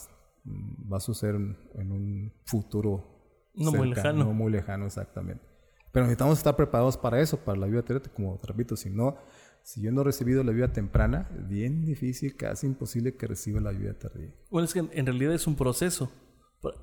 [0.46, 4.26] va a suceder en, un futuro no muy lejano.
[4.26, 5.49] No muy lejano, exactamente.
[5.92, 9.18] Pero necesitamos estar preparados para eso, para la lluvia tardía, como repito, si no,
[9.64, 13.72] si yo no he recibido la lluvia temprana, bien difícil, casi imposible que reciba la
[13.72, 14.34] lluvia tardía.
[14.50, 16.12] Bueno, es que en realidad es un proceso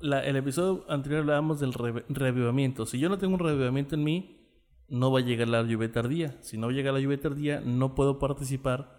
[0.01, 2.85] el episodio anterior hablábamos del revivamiento.
[2.85, 4.39] Si yo no tengo un revivamiento en mí,
[4.87, 6.37] no va a llegar la lluvia tardía.
[6.41, 8.97] Si no llega la lluvia tardía, no puedo participar.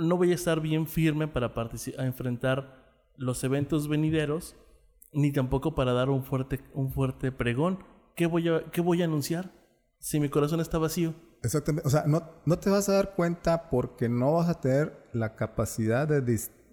[0.00, 1.52] No voy a estar bien firme para
[1.98, 4.56] enfrentar los eventos venideros,
[5.12, 7.78] ni tampoco para dar un fuerte, un fuerte pregón.
[8.14, 9.52] ¿Qué voy, a, ¿Qué voy a anunciar
[9.98, 11.14] si mi corazón está vacío?
[11.42, 11.86] Exactamente.
[11.86, 15.36] O sea, no, no te vas a dar cuenta porque no vas a tener la
[15.36, 16.20] capacidad de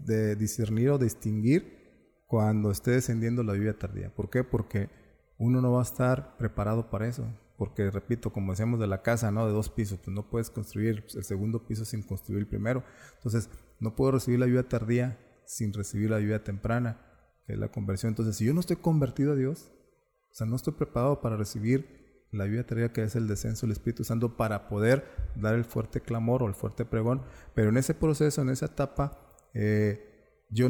[0.06, 1.84] de discernir o distinguir
[2.28, 4.14] cuando esté descendiendo la lluvia tardía.
[4.14, 4.44] ¿Por qué?
[4.44, 4.90] Porque
[5.38, 7.26] uno no va a estar preparado para eso.
[7.58, 9.46] Porque, repito, como decíamos de la casa, ¿no?
[9.46, 12.84] De dos pisos, pues no puedes construir el segundo piso sin construir el primero.
[13.16, 17.00] Entonces, no puedo recibir la lluvia tardía sin recibir la lluvia temprana,
[17.46, 18.10] que es la conversión.
[18.10, 19.72] Entonces, si yo no estoy convertido a Dios,
[20.32, 22.04] o sea, no estoy preparado para recibir
[22.34, 26.02] la lluvia tardía que es el descenso del Espíritu Santo para poder dar el fuerte
[26.02, 27.22] clamor o el fuerte pregón.
[27.54, 29.20] Pero en ese proceso, en esa etapa,
[29.54, 30.68] eh, yo,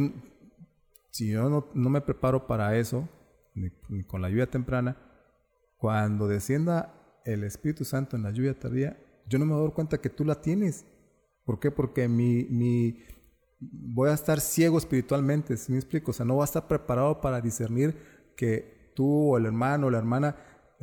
[1.09, 3.07] si yo no, me preparo para eso,
[3.55, 3.69] ni,
[4.03, 4.97] con la lluvia temprana,
[5.77, 10.09] cuando descienda el Espíritu Santo en la lluvia tardía, yo no me doy cuenta que
[10.09, 10.85] tú la tienes.
[11.45, 11.71] ¿Por qué?
[11.71, 12.99] Porque mi, mi,
[13.71, 16.11] voy a estar ciego espiritualmente, si me explico?
[16.11, 17.95] O sea, no voy a estar preparado para discernir
[18.35, 20.35] que tú o el hermano o la hermana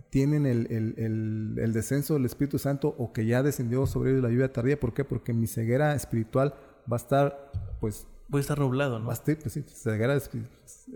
[0.08, 4.22] tienen el, el, el, el, descenso del Espíritu Santo o que ya descendió sobre ellos
[4.22, 4.80] la lluvia tardía.
[4.80, 5.04] ¿Por qué?
[5.04, 6.54] Porque mi ceguera espiritual
[6.90, 8.06] va a estar pues...
[8.28, 9.06] Voy a estar nublado, ¿no?
[9.06, 9.64] Va a estar, pues, sí,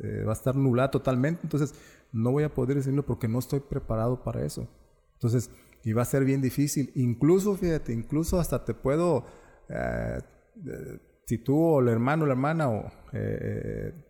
[0.03, 0.55] eh, va a estar
[0.91, 1.75] totalmente, entonces
[2.13, 4.69] no voy a poder decirlo porque no estoy preparado para eso.
[5.15, 5.51] Entonces,
[5.83, 6.93] y va a ser bien difícil.
[6.95, 9.27] Incluso, fíjate, incluso hasta te puedo,
[9.69, 10.21] eh,
[10.65, 12.91] eh, si tú o el hermano o la hermana o,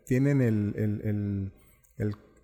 [0.07, 1.53] tienen el, el,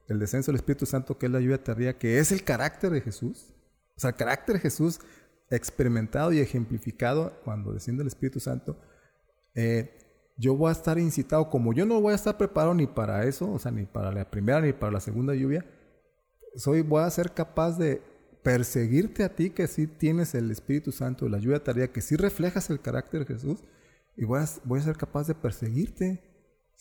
[0.09, 3.01] el, descenso del Espíritu Santo, que es la lluvia tardía, que es el carácter de
[3.01, 3.55] Jesús.
[3.97, 5.01] O sea, el carácter de Jesús
[5.51, 8.79] experimentado y ejemplificado cuando desciende el Espíritu Santo,
[9.55, 9.97] eh,
[10.37, 13.53] yo voy a estar incitado, como yo no voy a estar preparado ni para eso,
[13.53, 15.67] o sea, ni para la primera ni para la segunda lluvia,
[16.57, 18.03] soy, voy a ser capaz de
[18.43, 22.71] perseguirte a ti que sí tienes el Espíritu Santo, la lluvia tardía, que sí reflejas
[22.71, 23.65] el carácter de Jesús,
[24.21, 26.23] y voy a, voy a ser capaz de perseguirte.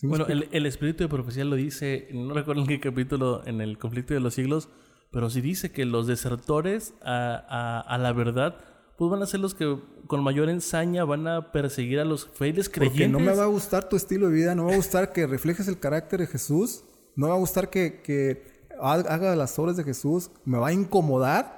[0.03, 4.13] bueno, el, Espíritu de Profecía lo dice, no recuerdo en qué capítulo, en el conflicto
[4.13, 4.67] de los siglos,
[5.09, 8.57] pero sí dice que los desertores a, a la verdad
[8.97, 12.67] pues van a ser los que con mayor ensaña van a perseguir a los fieles
[12.67, 13.07] creyentes.
[13.07, 15.13] Porque no me va a gustar tu estilo de vida, no me va a gustar
[15.13, 16.83] que reflejes el carácter de Jesús,
[17.15, 20.73] no me va a gustar que, que haga las obras de Jesús, me va a
[20.73, 21.57] incomodar.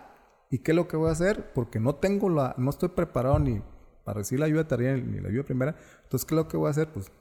[0.52, 1.52] ¿Y qué es lo que voy a hacer?
[1.54, 3.64] Porque no tengo la, no estoy preparado ni
[4.04, 5.76] para recibir la ayuda tardía ni la ayuda primera.
[6.04, 6.90] Entonces, ¿qué es lo que voy a hacer?
[6.92, 7.12] Pues,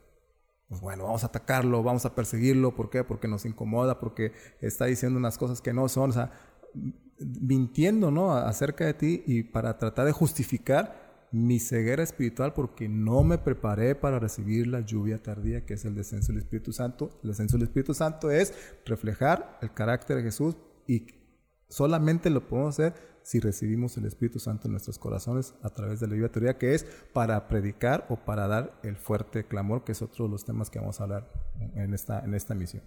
[0.69, 2.75] pues bueno, vamos a atacarlo, vamos a perseguirlo.
[2.75, 3.05] ¿Por qué?
[3.05, 6.11] Porque nos incomoda, porque está diciendo unas cosas que no son.
[6.11, 6.33] O sea,
[7.19, 8.33] mintiendo, ¿no?
[8.33, 13.95] Acerca de ti y para tratar de justificar mi ceguera espiritual porque no me preparé
[13.95, 17.11] para recibir la lluvia tardía que es el descenso del Espíritu Santo.
[17.23, 18.53] El descenso del Espíritu Santo es
[18.85, 21.07] reflejar el carácter de Jesús y
[21.69, 26.07] solamente lo podemos hacer si recibimos el Espíritu Santo en nuestros corazones a través de
[26.07, 30.03] la lluvia tardía que es para predicar o para dar el fuerte clamor que es
[30.03, 31.31] otro de los temas que vamos a hablar
[31.75, 32.83] en esta, en esta misión.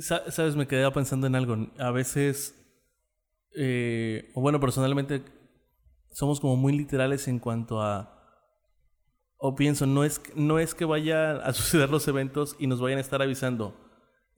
[0.00, 1.56] Sabes, me quedé pensando en algo.
[1.78, 2.54] A veces,
[3.54, 5.22] eh, o bueno, personalmente,
[6.10, 8.14] somos como muy literales en cuanto a.
[9.36, 12.98] O pienso, no es, no es que vaya a suceder los eventos y nos vayan
[12.98, 13.76] a estar avisando.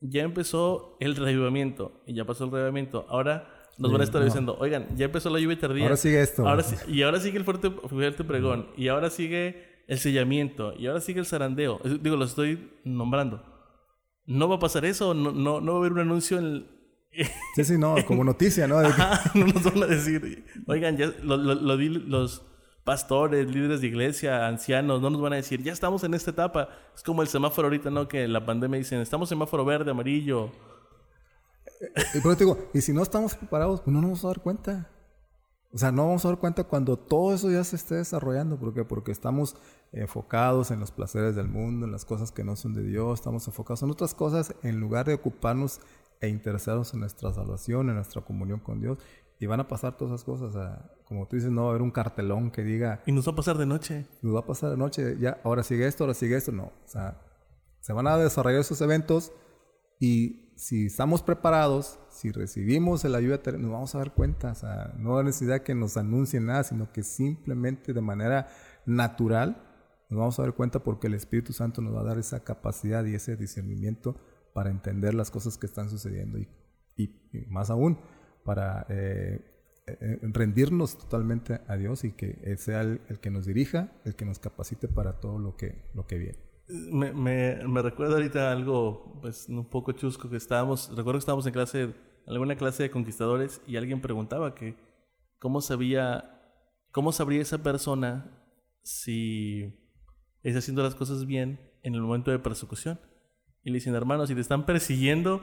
[0.01, 3.05] Ya empezó el revivamiento y ya pasó el revivamiento.
[3.07, 5.83] Ahora nos van a estar avisando, oigan, ya empezó la lluvia tardía.
[5.83, 6.47] Ahora sigue esto.
[6.47, 8.67] Ahora, y ahora sigue el fuerte, fuerte pregón.
[8.77, 10.73] Y ahora sigue el sellamiento.
[10.77, 11.79] Y ahora sigue el zarandeo.
[12.01, 13.51] Digo, lo estoy nombrando
[14.25, 16.67] no va a pasar eso, no, no, no va a haber un anuncio en...
[17.55, 18.81] sí, sí, no, como noticia, ¿no?
[19.33, 22.41] no nos van a decir, oigan, ya lo, los
[22.85, 26.69] pastores, líderes de iglesia, ancianos, no nos van a decir, ya estamos en esta etapa.
[26.95, 28.07] Es como el semáforo ahorita, ¿no?
[28.07, 30.51] Que la pandemia dicen, estamos en semáforo verde, amarillo.
[31.81, 34.27] Y, eh, pero te digo, y si no estamos preparados, pues no nos vamos a
[34.27, 34.89] dar cuenta.
[35.73, 38.59] O sea, no vamos a dar cuenta cuando todo eso ya se esté desarrollando.
[38.59, 38.83] ¿Por qué?
[38.83, 39.55] Porque estamos
[39.93, 43.47] enfocados en los placeres del mundo, en las cosas que no son de Dios, estamos
[43.47, 45.79] enfocados en otras cosas en lugar de ocuparnos
[46.19, 48.97] e interesarnos en nuestra salvación, en nuestra comunión con Dios.
[49.39, 50.79] Y van a pasar todas esas cosas.
[51.05, 53.01] Como tú dices, no va a haber un cartelón que diga...
[53.07, 54.07] Y nos va a pasar de noche.
[54.21, 55.17] Nos va a pasar de noche.
[55.19, 56.51] Ya, ahora sigue esto, ahora sigue esto.
[56.51, 56.65] No.
[56.65, 57.19] O sea,
[57.79, 59.31] se van a desarrollar esos eventos
[59.99, 64.51] y si estamos preparados, si recibimos el ayuda, nos vamos a dar cuenta.
[64.51, 68.47] O sea, no hay necesidad que nos anuncien nada, sino que simplemente de manera
[68.85, 69.59] natural
[70.11, 73.03] nos vamos a dar cuenta porque el Espíritu Santo nos va a dar esa capacidad
[73.05, 74.15] y ese discernimiento
[74.53, 76.47] para entender las cosas que están sucediendo y,
[77.49, 77.97] más aún
[78.45, 79.43] para eh,
[79.87, 84.15] eh, rendirnos totalmente a Dios y que Él sea el, el, que nos dirija, el
[84.15, 86.50] que nos capacite para todo lo que, lo que viene.
[86.91, 91.45] Me, me, me recuerda ahorita algo pues, un poco chusco que estábamos, recuerdo que estábamos
[91.45, 91.93] en clase,
[92.27, 94.75] alguna clase de conquistadores y alguien preguntaba que
[95.39, 96.41] cómo sabía,
[96.91, 98.37] cómo sabría esa persona
[98.83, 99.73] si
[100.43, 102.99] está haciendo las cosas bien en el momento de persecución.
[103.63, 105.41] Y le dicen, hermano, si te están persiguiendo,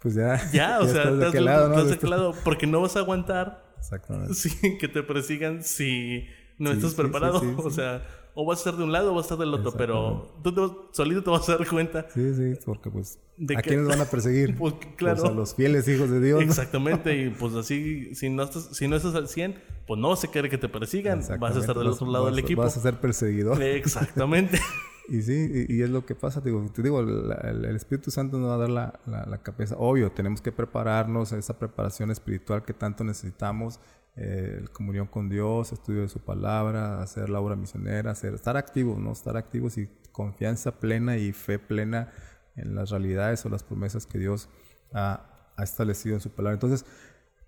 [0.00, 0.40] pues ya.
[0.52, 1.78] Ya, o ya sea, estás de estás lado, ¿no?
[1.80, 4.34] estás de lado, porque no vas a aguantar Exactamente.
[4.34, 6.26] sí, que te persigan si
[6.58, 7.40] no Sí, estás preparado.
[7.40, 8.04] sí, sí, o sea,
[8.40, 10.54] o vas a estar de un lado o vas a estar del otro, pero tú
[10.54, 10.60] te
[10.92, 12.06] solito te vas a dar cuenta.
[12.14, 14.56] Sí, sí, porque pues ¿De ¿a quiénes van a perseguir?
[14.58, 15.20] Pues, claro.
[15.20, 16.40] Pues, a los fieles hijos de Dios.
[16.40, 19.56] Exactamente, y pues así, si no estás, si no estás al 100,
[19.88, 22.44] pues no se quiere que te persigan, vas a estar del otro lado vas- del
[22.44, 22.62] equipo.
[22.62, 23.60] Vas a ser perseguidor.
[23.62, 24.60] Exactamente.
[25.10, 27.76] Y sí, y, y es lo que pasa, te digo, te digo la- el, el
[27.76, 29.74] Espíritu Santo nos va a dar la, la, la cabeza.
[29.78, 33.80] Obvio, tenemos que prepararnos a esa preparación espiritual que tanto necesitamos,
[34.20, 38.98] eh, comunión con Dios, estudio de su palabra, hacer la obra misionera, hacer, estar activos,
[38.98, 39.12] ¿no?
[39.12, 42.10] Estar activos y confianza plena y fe plena
[42.56, 44.48] en las realidades o las promesas que Dios
[44.92, 46.54] ha, ha establecido en su palabra.
[46.54, 46.84] Entonces,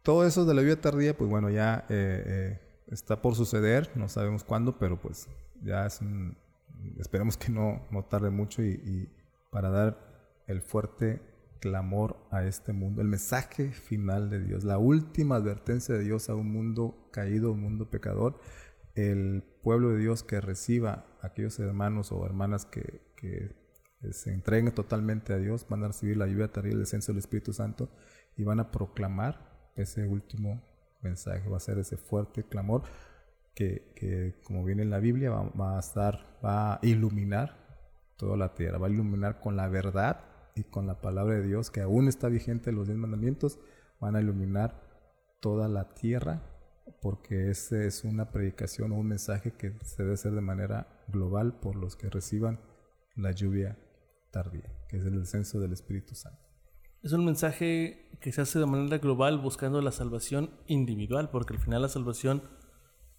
[0.05, 4.09] todo eso de la vida tardía, pues bueno, ya eh, eh, está por suceder, no
[4.09, 5.29] sabemos cuándo, pero pues
[5.63, 6.37] ya es un,
[7.01, 9.09] esperemos que no, no tarde mucho y, y
[9.51, 9.99] para dar
[10.47, 11.21] el fuerte
[11.61, 16.35] clamor a este mundo, el mensaje final de Dios, la última advertencia de Dios a
[16.35, 18.41] un mundo caído, un mundo pecador,
[18.95, 23.09] el pueblo de Dios que reciba aquellos hermanos o hermanas que,
[24.13, 27.53] se entreguen totalmente a Dios, van a recibir la lluvia tardía, el descenso del Espíritu
[27.53, 27.91] Santo
[28.35, 30.65] y van a proclamar ese último
[31.03, 32.85] mensaje, va a ser ese fuerte clamor
[33.55, 37.59] que, que, como viene en la Biblia, va a estar, va a iluminar
[38.17, 41.71] toda la tierra, va a iluminar con la verdad y con la palabra de Dios
[41.71, 43.59] que aún está vigente los diez mandamientos,
[44.01, 44.83] van a iluminar
[45.41, 46.43] toda la tierra
[47.01, 51.59] porque esa es una predicación o un mensaje que se debe hacer de manera global
[51.61, 52.61] por los que reciban
[53.17, 53.79] la lluvia
[54.31, 56.41] tardía, que es el descenso del Espíritu Santo.
[57.03, 61.61] Es un mensaje que se hace de manera global buscando la salvación individual, porque al
[61.61, 62.43] final la salvación,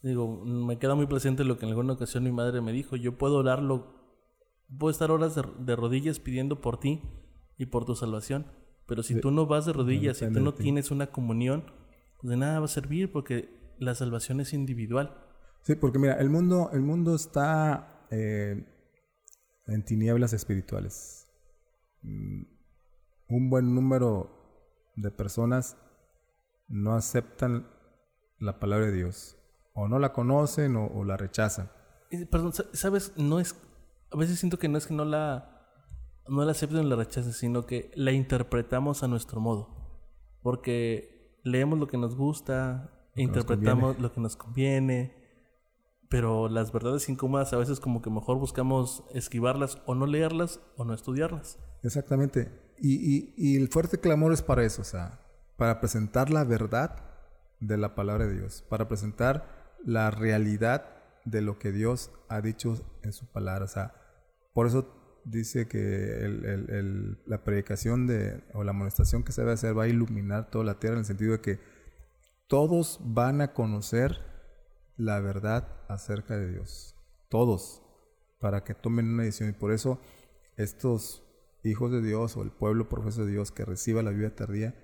[0.04, 3.18] digo, me queda muy presente lo que en alguna ocasión mi madre me dijo, yo
[3.18, 4.01] puedo orarlo,
[4.78, 7.02] puedo estar horas de, de rodillas pidiendo por ti
[7.58, 8.46] y por tu salvación,
[8.88, 10.64] pero si De- tú no vas de rodillas, si tú no ti.
[10.64, 11.64] tienes una comunión,
[12.20, 15.16] pues de nada va a servir porque la salvación es individual.
[15.64, 18.66] Sí, porque mira, el mundo, el mundo está eh,
[19.68, 21.28] en tinieblas espirituales.
[22.02, 22.44] Mm,
[23.30, 24.30] Un buen número
[24.96, 25.78] de personas
[26.68, 27.68] no aceptan
[28.40, 29.38] la palabra de Dios.
[29.74, 31.70] O no la conocen o, o la rechazan.
[32.30, 33.14] Perdón, sa- ¿sabes?
[33.18, 33.56] No es.
[34.12, 35.48] A veces siento que no es que no la.
[36.28, 39.70] No la acepten o la rechacen, sino que la interpretamos a nuestro modo.
[40.42, 45.16] Porque leemos lo que nos gusta, interpretamos lo que nos conviene.
[46.10, 50.84] Pero las verdades incómodas a veces, como que mejor buscamos esquivarlas o no leerlas o
[50.84, 51.58] no estudiarlas.
[51.84, 52.52] Exactamente.
[52.78, 55.20] Y, y- y el fuerte clamor es para eso, o sea,
[55.58, 56.98] para presentar la verdad
[57.60, 60.86] de la palabra de Dios, para presentar la realidad
[61.26, 63.66] de lo que Dios ha dicho en su palabra.
[63.66, 63.94] O sea,
[64.54, 69.84] por eso dice que la predicación de, o la amonestación que se debe hacer va
[69.84, 71.60] a iluminar toda la tierra en el sentido de que
[72.48, 74.18] todos van a conocer
[74.98, 76.96] la verdad acerca de Dios.
[77.30, 77.82] Todos.
[78.40, 79.50] Para que tomen una decisión.
[79.50, 80.00] Y por eso
[80.58, 81.24] estos
[81.64, 84.76] hijos de Dios o el pueblo profeso de Dios que reciba la vida tardía,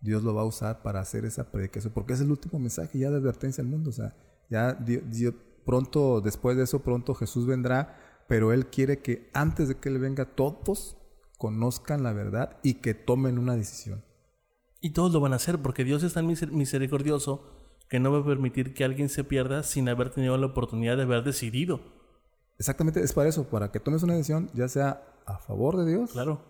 [0.00, 1.92] Dios lo va a usar para hacer esa predicación.
[1.94, 3.90] Porque es el último mensaje ya de advertencia al mundo.
[3.90, 4.14] O sea,
[4.50, 4.78] ya
[5.64, 7.96] pronto, después de eso, pronto Jesús vendrá.
[8.28, 10.96] Pero Él quiere que antes de que Él venga, todos
[11.38, 14.04] conozcan la verdad y que tomen una decisión.
[14.80, 17.52] Y todos lo van a hacer porque Dios es tan miser- misericordioso
[17.88, 21.04] que no va a permitir que alguien se pierda sin haber tenido la oportunidad de
[21.04, 21.80] haber decidido.
[22.58, 26.12] Exactamente, es para eso, para que tomes una decisión, ya sea a favor de Dios
[26.12, 26.40] Claro.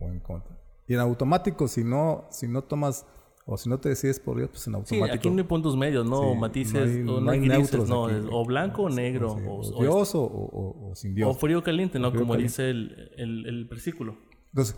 [0.00, 0.58] o en contra.
[0.88, 3.06] Y en automático, si no, si no tomas
[3.48, 5.14] O si no te decides por Dios, pues en Sí, automático.
[5.16, 7.88] aquí no hay puntos medios, no Sí, matices, no hay- o no hay grises, neutros
[7.88, 8.28] no, aquí.
[8.32, 11.38] o blanco o negro, Sí, o, o Dios o, o- o sin o Dios.
[11.38, 12.10] frío o caliente, ¿no?
[12.10, 12.50] frío Como caliente.
[12.50, 14.16] dice el, el, el versículo.
[14.48, 14.76] Entonces,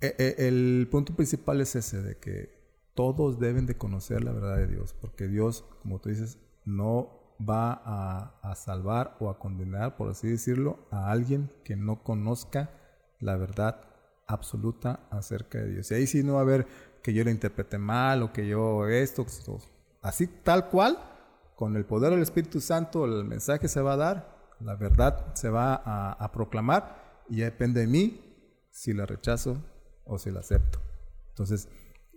[0.00, 2.56] e- e- el punto principal es ese, de que
[2.94, 7.82] todos deben de conocer la verdad de Dios, porque Dios, como tú dices, no va
[7.84, 12.70] a, a salvar o a condenar, por así decirlo, a alguien que no conozca
[13.20, 13.82] la verdad
[14.26, 15.90] absoluta acerca de Dios.
[15.90, 16.66] Y ahí sí no va a haber
[17.06, 19.24] que yo lo interprete mal o que yo esto,
[20.02, 20.98] así tal cual,
[21.54, 25.48] con el poder del Espíritu Santo, el mensaje se va a dar, la verdad se
[25.48, 28.20] va a, a proclamar y ya depende de mí
[28.72, 29.62] si la rechazo
[30.04, 30.80] o si la acepto.
[31.28, 31.68] Entonces,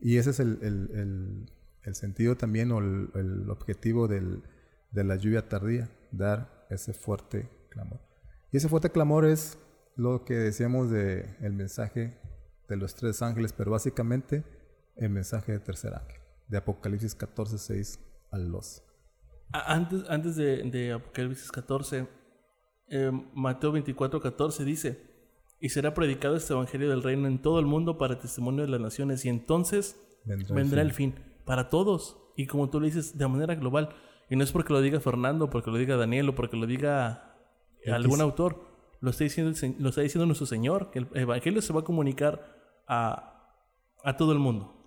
[0.02, 1.52] y ese es el, el- el-
[1.84, 4.42] el sentido también o el, objetivo del-
[4.90, 8.00] de la lluvia tardía, dar ese fuerte clamor.
[8.52, 9.60] Y ese fuerte clamor es
[9.96, 12.18] lo que decíamos de el mensaje
[12.68, 14.44] de los tres ángeles, pero básicamente
[15.00, 18.00] el mensaje del tercer ángel, de Apocalipsis 14, 6
[18.32, 18.82] al 12.
[19.52, 22.08] A- Antes, antes de, de Apocalipsis 14,
[22.90, 25.10] eh, Mateo 24, 14 dice,
[25.60, 28.80] y será predicado este Evangelio del Reino en todo el mundo para testimonio de las
[28.82, 30.88] naciones, y entonces Vendrá el vendrá fin.
[30.88, 32.18] el fin para todos.
[32.36, 33.90] Y como tú le dices, de manera global.
[34.30, 37.36] Y no es porque lo diga Fernando, porque lo diga Daniel o porque lo diga
[37.92, 38.68] algún autor.
[39.02, 41.84] Lo está, diciendo el lo está diciendo nuestro Señor, que el Evangelio se va a
[41.84, 43.56] comunicar a,
[44.04, 44.79] a todo el mundo.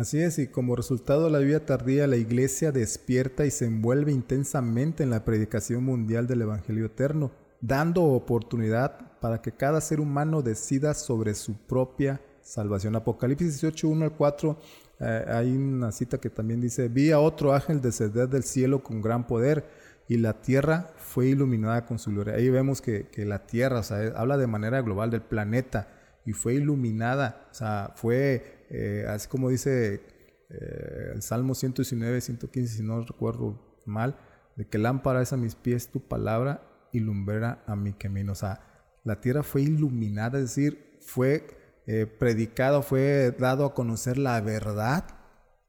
[0.00, 4.12] Así es, y como resultado de la vida tardía, la iglesia despierta y se envuelve
[4.12, 10.40] intensamente en la predicación mundial del Evangelio eterno, dando oportunidad para que cada ser humano
[10.40, 12.96] decida sobre su propia salvación.
[12.96, 14.58] Apocalipsis 18, 1 al 4,
[15.00, 19.02] eh, hay una cita que también dice, vi a otro ángel descender del cielo con
[19.02, 19.66] gran poder
[20.08, 22.36] y la tierra fue iluminada con su gloria.
[22.36, 25.88] Ahí vemos que, que la tierra, o sea, habla de manera global del planeta
[26.24, 30.00] y fue iluminada, o sea, fue, eh, así como dice
[30.48, 34.16] eh, el Salmo 119, 115, si no recuerdo mal,
[34.56, 38.32] de que lámpara es a mis pies tu palabra y lumbrera a mi camino.
[38.32, 38.60] O sea,
[39.04, 41.44] la tierra fue iluminada, es decir, fue
[41.86, 45.04] eh, predicado, fue dado a conocer la verdad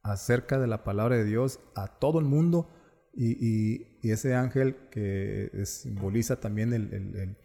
[0.03, 2.69] acerca de la palabra de Dios a todo el mundo
[3.13, 7.37] y, ese ángel que simboliza también el-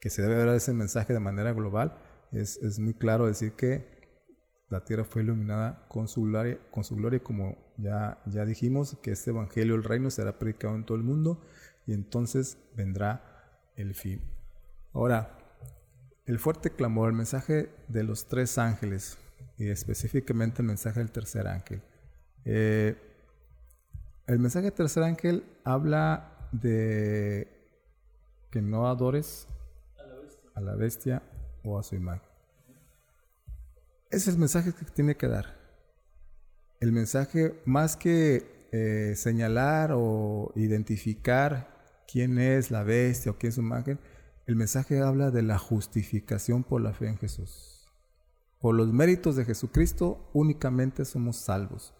[0.00, 1.98] que se debe dar ese mensaje de manera global,
[2.32, 3.99] es, es muy claro decir que
[4.70, 9.10] la tierra fue iluminada con su gloria, con su gloria como ya, ya dijimos, que
[9.10, 11.42] este evangelio, el reino, será predicado en todo el mundo
[11.86, 14.22] y entonces vendrá el fin.
[14.92, 15.36] Ahora,
[16.24, 19.18] el fuerte clamor, el mensaje de los tres ángeles
[19.58, 21.82] y específicamente el mensaje del tercer ángel.
[22.44, 22.96] Eh,
[24.28, 27.48] el mensaje del tercer ángel habla de
[28.52, 29.48] que no adores
[30.54, 31.22] a la bestia
[31.64, 32.29] o a su imagen.
[34.10, 35.56] Ese es el mensaje que tiene que dar.
[36.80, 43.54] El mensaje, más que eh, señalar o identificar quién es la bestia o quién es
[43.54, 44.00] su imagen,
[44.46, 47.88] el mensaje habla de la justificación por la fe en Jesús.
[48.58, 51.94] Por los méritos de Jesucristo únicamente somos salvos.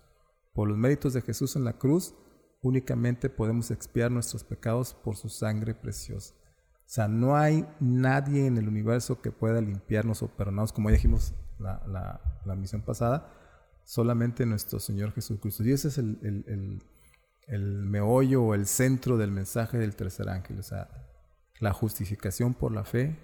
[0.53, 2.16] Por los méritos de Jesús en la cruz
[2.61, 6.35] únicamente podemos expiar nuestros pecados por su sangre preciosa.
[6.75, 11.35] O sea, no hay nadie en el universo que pueda limpiarnos o perdonarnos, como dijimos
[11.61, 13.33] la, la, la misión pasada,
[13.85, 15.62] solamente nuestro Señor Jesucristo.
[15.64, 16.83] Y ese es el, el, el,
[17.46, 20.59] el meollo o el centro del mensaje del tercer ángel.
[20.59, 20.88] O sea,
[21.61, 23.18] la justificación por la fe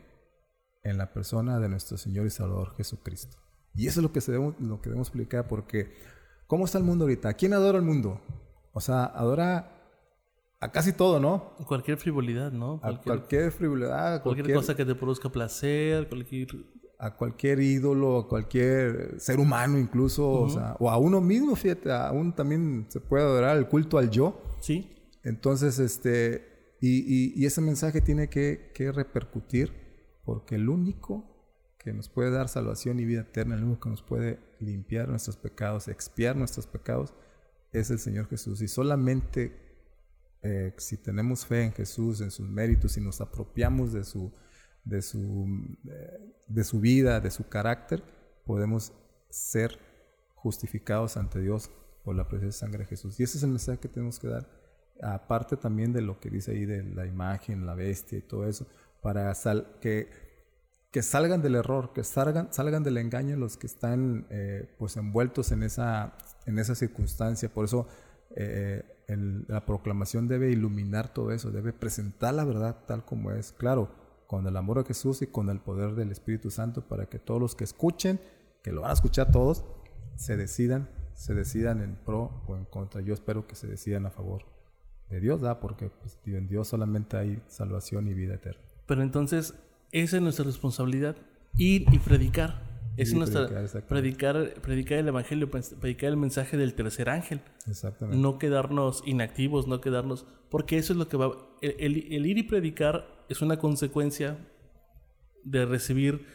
[0.83, 3.38] en la persona de nuestro Señor y Salvador Jesucristo.
[3.75, 5.94] Y eso es lo que, se debemos, lo que debemos explicar porque
[6.46, 7.35] ¿cómo está el mundo ahorita?
[7.35, 8.20] ¿Quién adora el mundo?
[8.72, 9.72] O sea, adora
[10.61, 11.55] a casi todo, ¿no?
[11.66, 12.75] Cualquier frivolidad, ¿no?
[12.77, 16.49] A Cualquier, cualquier frivolidad, cualquier, cosa que te produzca placer, cualquier...
[16.98, 21.92] a cualquier ídolo, a cualquier ser humano incluso, o, sea, o a uno mismo, fíjate,
[21.92, 24.40] aún también se puede adorar el culto al yo.
[24.61, 29.72] Sí, Entonces, este, y, y- y ese mensaje tiene que, que repercutir
[30.24, 31.32] porque el único
[31.78, 35.36] que nos puede dar salvación y vida eterna, el único que nos puede limpiar nuestros
[35.36, 37.12] pecados, expiar nuestros pecados,
[37.72, 38.61] es el Señor Jesús.
[38.62, 39.53] Y solamente
[40.42, 44.32] eh, si tenemos fe en Jesús, en sus méritos y nos apropiamos de su,
[44.87, 45.47] de su,
[45.91, 48.03] eh, de su vida, de su carácter,
[48.47, 48.93] podemos
[49.28, 49.78] ser
[50.34, 51.70] justificados ante Dios
[52.05, 53.18] por la preciosa sangre de Jesús.
[53.18, 54.49] Y ese es el mensaje que tenemos que dar,
[55.03, 58.66] aparte también de lo que dice ahí de la imagen, la bestia y todo eso,
[59.03, 59.32] para
[59.80, 60.09] que,
[60.93, 65.51] que salgan del error, que salgan, salgan del engaño los que están eh, pues envueltos
[65.51, 66.16] en esa,
[66.47, 67.53] en esa circunstancia.
[67.53, 67.89] Por eso
[68.37, 68.84] eh,
[69.49, 74.47] la proclamación debe iluminar todo eso, debe presentar la verdad tal como es, claro, con
[74.47, 77.55] el amor de Jesús y con el poder del Espíritu Santo para que todos los
[77.55, 78.20] que escuchen,
[78.62, 79.64] que lo van a escuchar todos,
[80.16, 83.01] se decidan se decidan en pro o en contra.
[83.01, 84.45] Yo espero que se decidan a favor
[85.09, 85.61] de Dios, ¿da?
[85.61, 88.62] Porque pues, en Dios solamente hay salvación y vida eterna.
[88.87, 89.55] Pero entonces,
[89.93, 91.16] esa es nuestra responsabilidad,
[91.57, 92.76] ir y predicar.
[92.97, 93.47] Es nuestra
[93.88, 97.40] predicar, predicar, el evangelio, pues, predicar el mensaje del tercer ángel.
[97.68, 98.20] Exactamente.
[98.20, 101.32] No quedarnos inactivos, no quedarnos, porque eso es lo que va.
[101.61, 104.38] El, el, ir y predicar es una consecuencia
[105.44, 106.26] de recibir,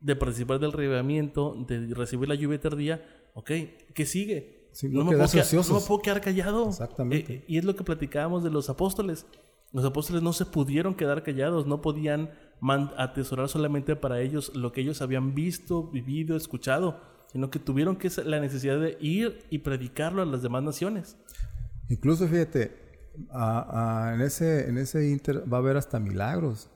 [0.00, 3.04] de participar del reavivamiento, de recibir la lluvia tardía.
[3.34, 3.50] Ok,
[3.94, 4.58] ¿qué sigue?
[4.82, 6.68] no, me puedo quedar, no, me puedo quedar, callado.
[6.68, 7.34] Exactamente.
[7.34, 9.26] Eh, y es lo que platicábamos de los apóstoles.
[9.72, 12.30] Los apóstoles no se pudieron quedar callados, no podían
[12.96, 17.00] atesorar solamente para ellos lo que ellos habían visto, vivido, escuchado,
[17.32, 21.16] sino que tuvieron que la necesidad de ir y predicarlo a las demás naciones.
[21.88, 26.70] Incluso fíjate, en, ese, en ese inter va a haber hasta milagros.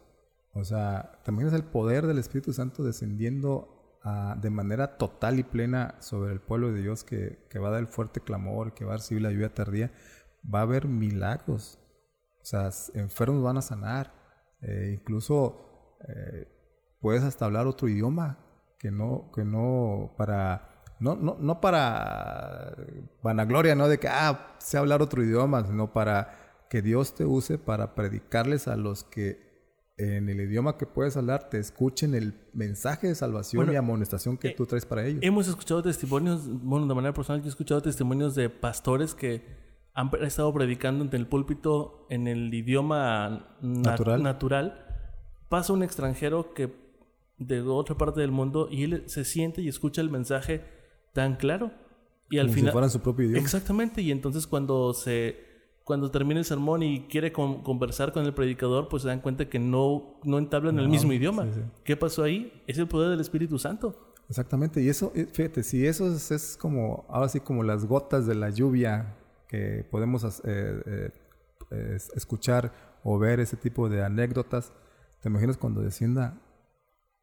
[0.55, 3.99] O sea, también es el poder del Espíritu Santo descendiendo
[4.41, 7.81] de manera total y plena sobre el pueblo de Dios que, que, va a dar
[7.81, 9.93] el fuerte clamor, que va a recibir la lluvia tardía.
[10.53, 11.79] Va a haber milagros.
[12.41, 14.13] O sea, enfermos van a sanar.
[14.61, 15.72] Eh, incluso
[16.09, 16.49] eh,
[17.01, 18.39] puedes hasta hablar otro idioma
[18.79, 22.77] que no, que no para, no, no, no para
[23.23, 23.89] vanagloria, ¿no?
[23.89, 28.67] De que, ah, sé hablar otro idioma, sino para que Dios te use para predicarles
[28.67, 29.53] a los que
[29.99, 34.49] en el idioma que puedes hablar te escuchen el mensaje de salvación y amonestación que
[34.49, 35.21] eh, tú traes para ellos.
[35.23, 39.45] Hemos escuchado testimonios, bueno, de manera personal, yo he escuchado testimonios de pastores que
[39.95, 44.23] han estado predicando en el púlpito en el idioma natural.
[44.23, 44.92] natural
[45.53, 46.73] pasa un extranjero que
[47.37, 50.65] de otra parte del mundo y él se siente y escucha el mensaje
[51.13, 51.73] tan claro
[52.31, 53.43] y al final si fuera su propio idioma.
[53.43, 55.37] Exactamente, y entonces cuando se
[55.85, 59.59] cuando termina el sermón y quiere conversar con el predicador, pues se dan cuenta que
[59.59, 61.47] no no entablan el mismo idioma.
[61.85, 62.63] ¿Qué pasó ahí?
[62.67, 64.15] Es el poder del Espíritu Santo.
[64.31, 68.35] Exactamente, y eso, eh, fíjate, si eso es, como, ahora sí como las gotas de
[68.35, 71.11] la lluvia que podemos eh,
[71.71, 72.73] eh, escuchar
[73.05, 74.73] o ver ese tipo de anécdotas,
[75.23, 76.37] ¿Te imaginas cuando descienda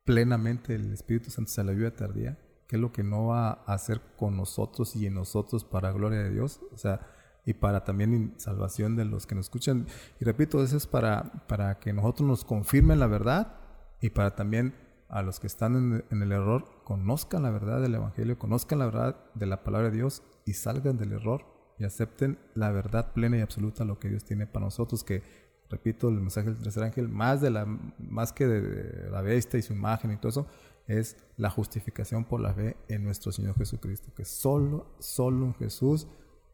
[0.06, 2.40] plenamente el Espíritu Santo a la lluvia tardía?
[2.66, 6.20] ¿Qué es lo que no va a hacer con nosotros y en nosotros para gloria
[6.20, 6.62] de Dios?
[6.72, 7.02] O sea,
[7.46, 9.86] y para también salvación de los que nos escuchan.
[10.18, 13.58] Y repito, eso es para, para que nosotros nos confirmen la verdad
[14.00, 14.76] y para también
[15.10, 18.86] a los que están en, en, el error conozcan la verdad del Evangelio, conozcan la
[18.86, 21.44] verdad de la palabra de Dios y salgan del error
[21.78, 26.10] y acepten la verdad plena y absoluta lo que Dios tiene para nosotros, que repito,
[26.10, 27.66] el mensaje del tercer ángel, más, de la,
[27.98, 30.48] más que de la bestia y su imagen y todo eso,
[30.88, 36.08] es la justificación por la fe en nuestro Señor Jesucristo, que solo, solo en Jesús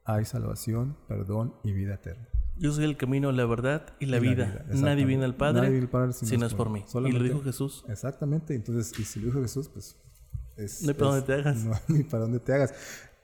[0.04, 2.28] hay salvación, perdón y vida eterna.
[2.58, 4.66] Yo soy el camino, la verdad y la, vida.
[4.70, 5.82] Nadie viene al Padre,
[6.14, 6.86] si no es por mí.
[6.94, 7.84] y lo dijo Jesús.
[7.90, 8.56] Exactamente.
[8.56, 9.98] Entonces, y si lo dijo Jesús, pues...
[10.56, 11.66] Es, no hay para dónde te hagas.
[11.66, 12.74] No hay para dónde te hagas.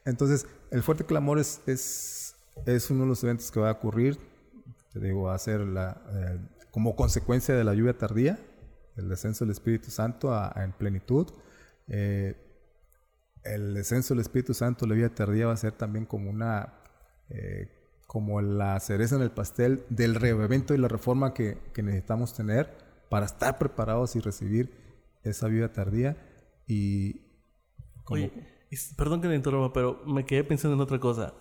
[0.04, 2.36] Entonces, el fuerte clamor es, es,
[2.66, 4.20] es uno de los eventos que va a ocurrir
[4.92, 6.40] te digo, a ser la, eh,
[6.72, 8.40] como consecuencia de la lluvia tardía,
[8.96, 11.28] el descenso del Espíritu Santo en plenitud.
[11.88, 12.36] Eh,
[13.44, 16.74] el descenso del Espíritu Santo, la lluvia tardía va a ser también como una,
[17.30, 17.70] eh,
[18.06, 22.70] como la cereza en el pastel del reevento y la reforma que, que, necesitamos tener
[23.10, 24.74] para estar preparados y recibir
[25.24, 26.18] esa lluvia tardía.
[26.68, 27.22] Y
[28.10, 28.32] Oye,
[28.98, 31.34] perdón que me interrumpa, pero me quedé pensando en otra cosa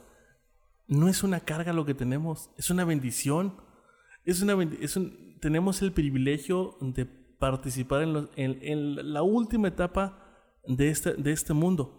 [0.91, 3.55] no es una carga lo que tenemos, es una bendición.
[4.25, 4.55] Es una
[5.41, 8.03] tenemos el privilegio de participar
[8.37, 11.97] en, la última etapa de este, de este mundo.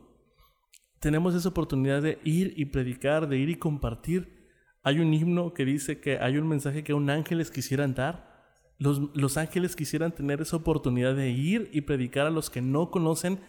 [1.00, 4.50] Tenemos esa oportunidad de ir y predicar, de ir y compartir.
[4.84, 8.30] Hay un himno que dice que hay un mensaje que un ángeles quisieran dar.
[8.78, 12.92] Los, los ángeles quisieran tener esa oportunidad de ir y predicar a los que no
[12.92, 13.40] conocen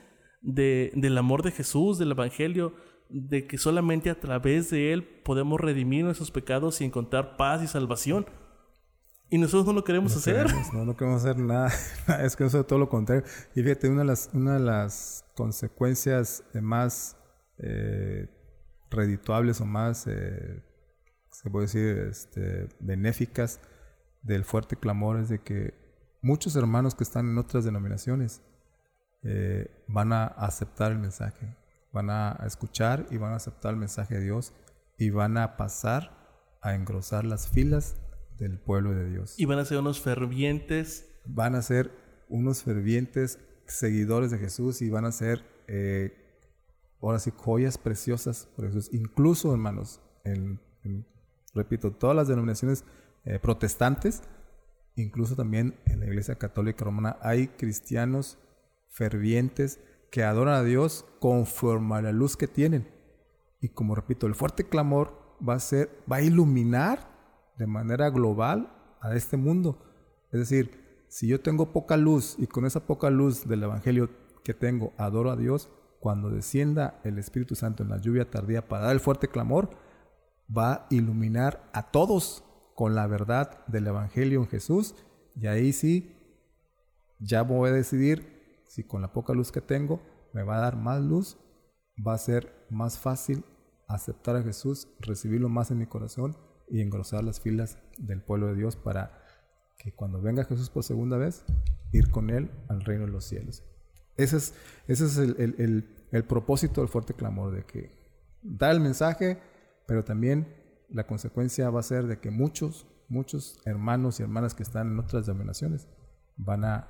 [0.40, 2.74] del amor de Jesús, del Evangelio,
[3.12, 7.66] de que solamente a través de Él podemos redimir nuestros pecados y encontrar paz y
[7.66, 8.26] salvación.
[9.28, 10.46] Y nosotros no lo queremos hacer.
[10.72, 11.70] no, no queremos hacer nada.
[12.22, 13.24] es que eso es todo lo contrario.
[13.54, 17.16] Y fíjate, una de las, una de las consecuencias más
[17.58, 18.28] eh,
[18.90, 20.62] redituables o más, eh,
[21.30, 23.60] se puede decir, este, benéficas
[24.22, 25.74] del fuerte clamor es de que
[26.22, 28.42] muchos hermanos que están en otras denominaciones
[29.22, 31.56] eh, van a aceptar el mensaje
[31.92, 34.52] van a escuchar y van a aceptar el mensaje de Dios
[34.98, 37.96] y van a pasar a engrosar las filas
[38.38, 39.38] del pueblo de Dios.
[39.38, 41.08] Y van a ser unos fervientes.
[41.24, 41.90] Van a ser
[42.28, 46.12] unos fervientes seguidores de Jesús y van a ser, eh,
[47.00, 48.90] ahora sí, joyas preciosas por Jesús.
[48.92, 50.60] Incluso, hermanos, en,
[51.54, 52.84] repito, todas las denominaciones
[53.24, 54.22] eh, protestantes,
[54.96, 58.38] incluso también en la Iglesia Católica Romana, hay cristianos
[58.88, 59.78] fervientes
[60.12, 62.86] que adoran a Dios conforme a la luz que tienen.
[63.62, 67.08] Y como repito, el fuerte clamor va a ser, va a iluminar
[67.56, 69.78] de manera global a este mundo.
[70.30, 74.10] Es decir, si yo tengo poca luz y con esa poca luz del Evangelio
[74.44, 78.84] que tengo adoro a Dios, cuando descienda el Espíritu Santo en la lluvia tardía para
[78.84, 79.70] dar el fuerte clamor,
[80.54, 82.44] va a iluminar a todos
[82.74, 84.94] con la verdad del Evangelio en Jesús.
[85.36, 86.14] Y ahí sí,
[87.18, 88.31] ya voy a decidir
[88.72, 90.00] si con la poca luz que tengo
[90.32, 91.36] me va a dar más luz,
[91.94, 93.44] va a ser más fácil
[93.86, 96.38] aceptar a Jesús, recibirlo más en mi corazón
[96.70, 99.22] y engrosar las filas del pueblo de Dios para
[99.76, 101.44] que cuando venga Jesús por segunda vez,
[101.92, 103.62] ir con Él al reino de los cielos.
[104.16, 104.54] Ese es,
[104.88, 107.90] ese es el, el propósito del fuerte clamor, de que
[108.40, 109.38] da el mensaje,
[109.86, 110.48] pero también
[110.88, 114.98] la consecuencia va a ser de que muchos, muchos hermanos y hermanas que están en
[114.98, 115.88] otras denominaciones
[116.38, 116.88] van a,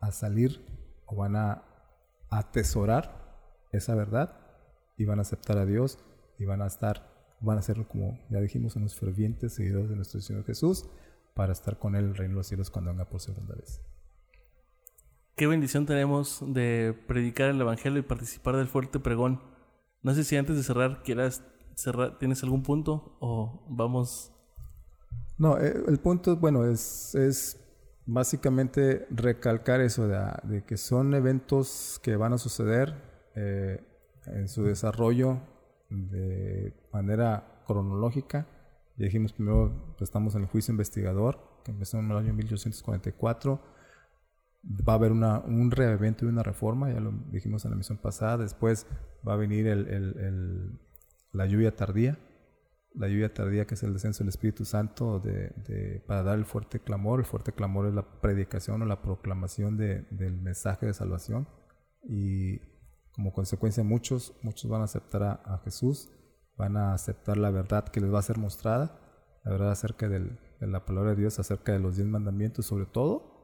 [0.00, 0.75] a salir
[1.06, 1.62] o van a
[2.30, 3.26] atesorar
[3.72, 4.38] esa verdad
[4.96, 5.98] y van a aceptar a Dios
[6.38, 10.20] y van a estar, van a ser como ya dijimos, unos fervientes seguidores de nuestro
[10.20, 10.88] Señor Jesús
[11.34, 13.82] para estar con Él en el reino de los cielos cuando venga por segunda vez.
[15.36, 19.42] Qué bendición tenemos de predicar el Evangelio y participar del fuerte pregón.
[20.02, 21.42] No sé si antes de cerrar quieras
[21.74, 24.32] cerrar, ¿tienes algún punto o vamos?
[25.36, 27.60] No, eh, el punto, bueno, es, es
[28.06, 32.94] básicamente recalcar eso de, que son eventos que van a suceder
[33.34, 33.84] eh,
[34.26, 35.40] en su desarrollo
[35.90, 38.46] de manera cronológica.
[38.96, 43.60] Ya dijimos primero, pues, estamos en el juicio investigador, que empezó en el año 1844.
[44.88, 47.98] Va a haber una, un reevento y una reforma, ya lo dijimos en la misión
[47.98, 48.38] pasada.
[48.38, 48.86] Después
[49.26, 50.80] va a venir el,
[51.32, 52.18] la lluvia tardía,
[52.96, 56.80] la lluvia tardía que es el descenso del Espíritu Santo de, para dar el fuerte
[56.80, 57.20] clamor.
[57.20, 61.48] El fuerte clamor es la predicación o la proclamación del mensaje de salvación.
[62.02, 62.58] Y
[63.12, 66.10] como consecuencia muchos, muchos van a aceptar a, Jesús,
[66.56, 69.00] van a aceptar la verdad que les va a ser mostrada,
[69.44, 73.36] la verdad acerca de la palabra de Dios, acerca de los diez mandamientos, sobre todo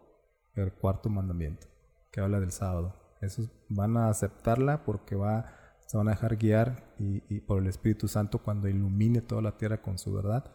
[0.55, 1.67] el cuarto mandamiento,
[2.11, 2.95] que habla del sábado.
[3.21, 5.55] Esos van a aceptarla porque va,
[5.93, 9.83] se van a dejar guiar y, por el Espíritu Santo cuando ilumine toda la tierra
[9.83, 10.51] con su verdad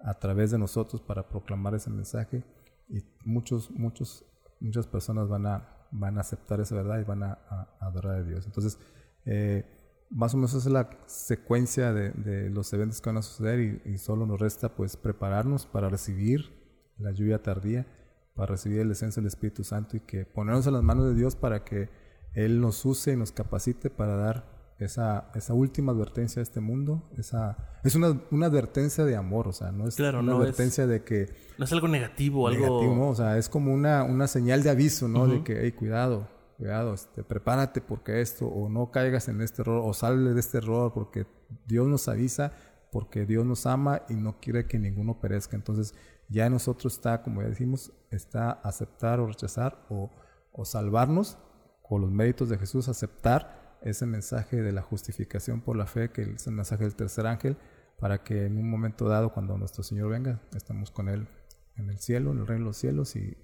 [0.00, 2.44] a través de nosotros para proclamar ese mensaje
[2.90, 4.26] y muchos, muchos,
[4.60, 7.38] muchas personas van a van a aceptar esa verdad y van a,
[7.80, 8.44] adorar a Dios.
[8.44, 8.78] Entonces,
[9.24, 9.64] eh,
[10.10, 13.96] más o menos esa es la secuencia de, los eventos que van a suceder y,
[13.96, 16.52] solo nos resta pues prepararnos para recibir
[16.98, 17.86] la lluvia tardía,
[18.34, 21.34] para recibir el descenso del Espíritu Santo y que ponernos en las manos de Dios
[21.34, 21.88] para que
[22.34, 27.08] Él nos use y nos capacite para dar esa, esa última advertencia a este mundo,
[27.16, 31.32] esa, es una, una advertencia de amor, o sea, no es una advertencia de que...
[31.58, 32.82] No es algo negativo, algo...
[32.82, 35.26] no, o sea, es como una, una señal de aviso, ¿no?
[35.26, 39.82] De que, hey, cuidado, cuidado, este, prepárate porque esto, o no caigas en este error,
[39.84, 41.26] o sale de este error, porque
[41.66, 42.52] Dios nos avisa,
[42.90, 45.56] porque Dios nos ama y no quiere que ninguno perezca.
[45.56, 45.94] Entonces,
[46.28, 50.10] ya en nosotros está, como ya dijimos, está aceptar o rechazar o,
[50.52, 51.38] o salvarnos
[51.82, 56.22] con los méritos de Jesús, aceptar ese mensaje de la justificación por la fe, que
[56.22, 57.56] es el mensaje del tercer ángel,
[57.98, 61.28] para que en un momento dado, cuando nuestro Señor venga, estemos con Él
[61.76, 63.36] en el cielo, en el reino de los cielos, y,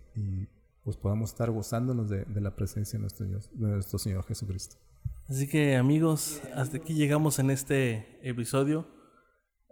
[0.82, 4.76] pues podamos estar gozándonos de, la presencia de nuestro, Dios, de nuestro Señor Jesucristo.
[5.28, 8.86] Así que amigos, hasta aquí llegamos en este episodio.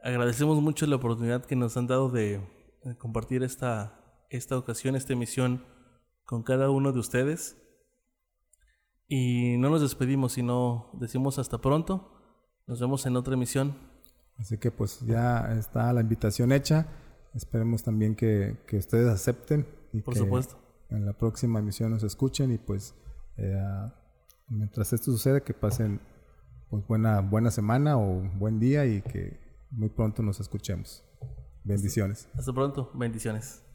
[0.03, 2.41] Agradecemos mucho la oportunidad que nos han dado de,
[2.99, 3.99] compartir esta,
[4.31, 5.65] esta ocasión, esta emisión
[6.25, 7.57] con cada uno de ustedes.
[9.09, 12.13] Y no nos despedimos, sino decimos hasta pronto.
[12.67, 13.77] Nos vemos en otra emisión.
[14.39, 16.89] Así que pues ya está la invitación hecha.
[17.35, 19.67] Esperemos también que, que ustedes acepten.
[19.93, 20.59] Y Por supuesto.
[20.91, 22.95] En la próxima emisión nos escuchen y pues
[23.37, 23.61] eh,
[24.49, 26.01] mientras esto sucede que pasen
[26.71, 29.39] pues buena, buena semana o buen día y que
[29.71, 31.05] muy pronto nos escuchemos.
[31.65, 32.29] Bendiciones.
[32.35, 32.91] Hasta pronto.
[32.95, 33.66] Bendiciones.